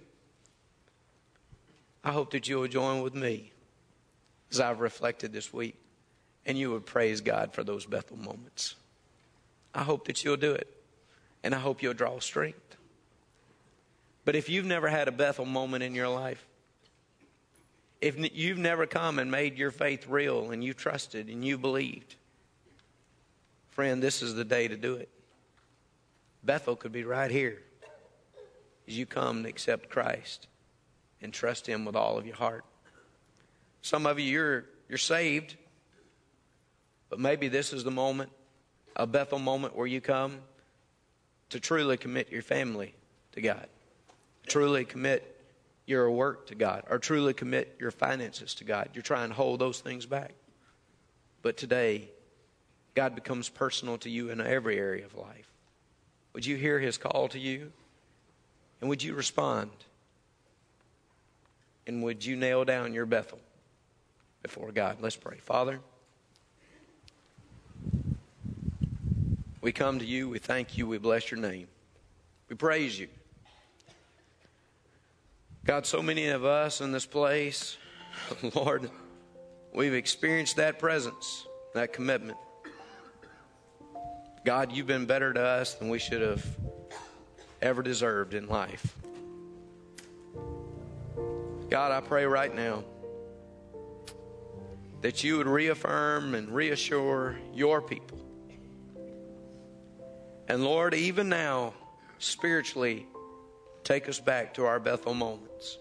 I 2.03 2.13
hope 2.13 2.31
that 2.31 2.49
you 2.49 2.59
will 2.59 2.69
join 2.69 3.03
with 3.03 3.15
me 3.15 3.53
as 4.51 4.59
I've 4.59 4.81
reflected 4.81 5.33
this 5.33 5.53
week 5.53 5.80
and 6.51 6.59
you 6.59 6.73
would 6.73 6.85
praise 6.85 7.21
God 7.21 7.55
for 7.55 7.63
those 7.63 7.87
Bethel 7.87 8.17
moments. 8.17 8.75
I 9.73 9.85
hope 9.85 10.09
that 10.09 10.25
you'll 10.25 10.37
do 10.37 10.51
it, 10.51 10.67
and 11.45 11.55
I 11.55 11.61
hope 11.61 11.81
you'll 11.81 11.95
draw 11.95 12.19
strength. 12.19 12.77
But 14.25 14.35
if 14.35 14.49
you've 14.49 14.67
never 14.67 14.89
had 14.89 15.07
a 15.07 15.13
Bethel 15.13 15.45
moment 15.45 15.85
in 15.85 15.95
your 15.95 16.09
life, 16.09 16.45
if 18.01 18.17
you've 18.35 18.59
never 18.59 18.85
come 18.85 19.21
and 19.21 19.31
made 19.31 19.59
your 19.59 19.71
faith 19.71 20.09
real 20.09 20.51
and 20.51 20.65
you 20.65 20.75
trusted 20.75 21.29
and 21.29 21.45
you 21.45 21.57
believed, 21.57 22.17
friend, 23.69 24.03
this 24.03 24.21
is 24.21 24.35
the 24.35 24.45
day 24.45 24.67
to 24.67 24.77
do 24.77 24.97
it. 24.97 25.09
Bethel 26.43 26.75
could 26.75 26.91
be 26.91 27.05
right 27.05 27.31
here 27.31 27.63
as 28.89 28.99
you 28.99 29.07
come 29.07 29.37
and 29.37 29.47
accept 29.47 29.89
Christ 29.89 30.49
and 31.23 31.33
trust 31.33 31.69
Him 31.69 31.85
with 31.85 31.95
all 31.95 32.19
of 32.19 32.27
your 32.27 32.35
heart. 32.35 32.65
Some 33.83 34.05
of 34.05 34.19
you, 34.19 34.25
you're, 34.25 34.65
you're 34.89 34.99
saved, 34.99 35.55
but 37.11 37.19
maybe 37.19 37.49
this 37.49 37.73
is 37.73 37.85
the 37.85 37.91
moment, 37.91 38.31
a 38.97 39.07
Bethel 39.07 39.39
moment, 39.39 39.77
where 39.77 39.87
you 39.87 40.01
come 40.01 40.39
to 41.51 41.61
truly 41.61 41.97
commit 41.97 42.31
your 42.31 42.43
family 42.43 42.95
to 43.33 43.43
God, 43.43 43.67
truly 44.47 44.85
commit 44.85 45.37
your 45.87 46.11
work 46.11 46.47
to 46.47 46.55
God, 46.55 46.85
or 46.89 46.99
truly 46.99 47.35
commit 47.35 47.77
your 47.81 47.91
finances 47.91 48.55
to 48.55 48.65
God. 48.65 48.91
You're 48.95 49.03
trying 49.03 49.31
to 49.31 49.35
hold 49.35 49.59
those 49.59 49.81
things 49.81 50.07
back. 50.07 50.33
But 51.43 51.57
today, 51.57 52.09
God 52.95 53.15
becomes 53.15 53.49
personal 53.49 53.99
to 53.99 54.11
you 54.11 54.31
in 54.31 54.41
every 54.41 54.79
area 54.79 55.05
of 55.05 55.17
life. 55.17 55.51
Would 56.33 56.47
you 56.47 56.57
hear 56.57 56.79
his 56.79 56.97
call 56.97 57.29
to 57.29 57.39
you? 57.39 57.73
And 58.81 58.89
would 58.89 59.03
you 59.03 59.15
respond? 59.15 59.71
And 61.87 62.03
would 62.05 62.25
you 62.25 62.37
nail 62.37 62.65
down 62.65 62.95
your 62.95 63.07
Bethel 63.07 63.41
before 64.43 64.71
God? 64.71 64.99
Let's 65.01 65.17
pray. 65.17 65.39
Father, 65.39 65.81
We 69.61 69.73
come 69.73 69.99
to 69.99 70.05
you, 70.05 70.29
we 70.29 70.39
thank 70.39 70.79
you, 70.79 70.87
we 70.87 70.99
bless 70.99 71.31
your 71.31 71.39
name. 71.39 71.69
We 72.49 72.57
praise 72.57 72.99
you. 72.99 73.09
God, 75.65 75.85
so 75.85 76.03
many 76.03 76.29
of 76.29 76.45
us 76.45 76.81
in 76.81 76.93
this 76.93 77.05
place, 77.05 77.77
Lord, 78.55 78.91
we've 79.75 79.93
experienced 79.93 80.57
that 80.57 80.79
presence, 80.79 81.47
that 81.75 81.93
commitment. 81.93 82.39
God, 84.47 84.73
you've 84.73 84.87
been 84.87 85.05
better 85.05 85.33
to 85.35 85.43
us 85.43 85.75
than 85.75 85.91
we 85.91 85.99
should 85.99 86.23
have 86.23 86.45
ever 87.61 87.83
deserved 87.83 88.33
in 88.33 88.49
life. 88.49 88.97
God, 91.69 91.93
I 91.93 92.01
pray 92.01 92.25
right 92.25 92.55
now 92.55 92.83
that 95.03 95.23
you 95.23 95.37
would 95.37 95.47
reaffirm 95.47 96.35
and 96.35 96.49
reassure 96.49 97.39
your 97.55 97.83
people 97.83 98.10
and 100.51 100.65
Lord, 100.65 100.95
even 100.95 101.29
now, 101.29 101.75
spiritually, 102.19 103.07
take 103.85 104.09
us 104.09 104.19
back 104.19 104.55
to 104.55 104.65
our 104.65 104.81
Bethel 104.81 105.15
moments. 105.15 105.79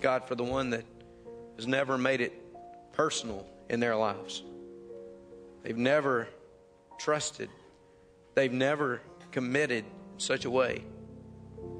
God, 0.00 0.26
for 0.26 0.34
the 0.34 0.42
one 0.42 0.70
that 0.70 0.84
has 1.54 1.68
never 1.68 1.96
made 1.96 2.20
it 2.20 2.32
personal 2.94 3.46
in 3.68 3.78
their 3.78 3.94
lives, 3.94 4.42
they've 5.62 5.76
never 5.76 6.26
trusted 6.98 7.48
they've 8.34 8.52
never 8.52 9.00
committed 9.30 9.84
such 10.16 10.44
a 10.46 10.50
way. 10.50 10.82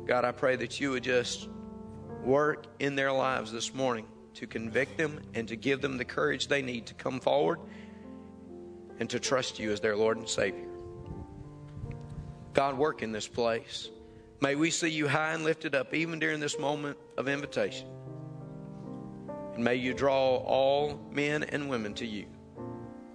God, 0.06 0.24
I 0.24 0.30
pray 0.30 0.54
that 0.56 0.78
you 0.80 0.92
would 0.92 1.02
just 1.02 1.48
work 2.22 2.66
in 2.78 2.94
their 2.94 3.10
lives 3.10 3.50
this 3.50 3.74
morning 3.74 4.06
to 4.34 4.46
convict 4.46 4.96
them 4.96 5.20
and 5.34 5.48
to 5.48 5.56
give 5.56 5.80
them 5.80 5.96
the 5.96 6.04
courage 6.04 6.46
they 6.46 6.62
need 6.62 6.86
to 6.86 6.94
come 6.94 7.18
forward 7.18 7.58
and 9.02 9.10
to 9.10 9.18
trust 9.18 9.58
you 9.58 9.72
as 9.72 9.80
their 9.80 9.96
Lord 9.96 10.16
and 10.16 10.28
Savior. 10.28 10.68
God, 12.52 12.78
work 12.78 13.02
in 13.02 13.10
this 13.10 13.26
place. 13.26 13.90
May 14.40 14.54
we 14.54 14.70
see 14.70 14.90
you 14.90 15.08
high 15.08 15.32
and 15.32 15.42
lifted 15.42 15.74
up 15.74 15.92
even 15.92 16.20
during 16.20 16.38
this 16.38 16.56
moment 16.56 16.96
of 17.18 17.26
invitation. 17.26 17.88
And 19.54 19.64
may 19.64 19.74
you 19.74 19.92
draw 19.92 20.36
all 20.36 21.04
men 21.10 21.42
and 21.42 21.68
women 21.68 21.94
to 21.94 22.06
you 22.06 22.26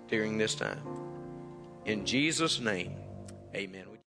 during 0.10 0.38
this 0.38 0.56
time. 0.56 0.82
In 1.86 2.06
Jesus' 2.06 2.60
name, 2.60 2.92
amen. 3.56 3.97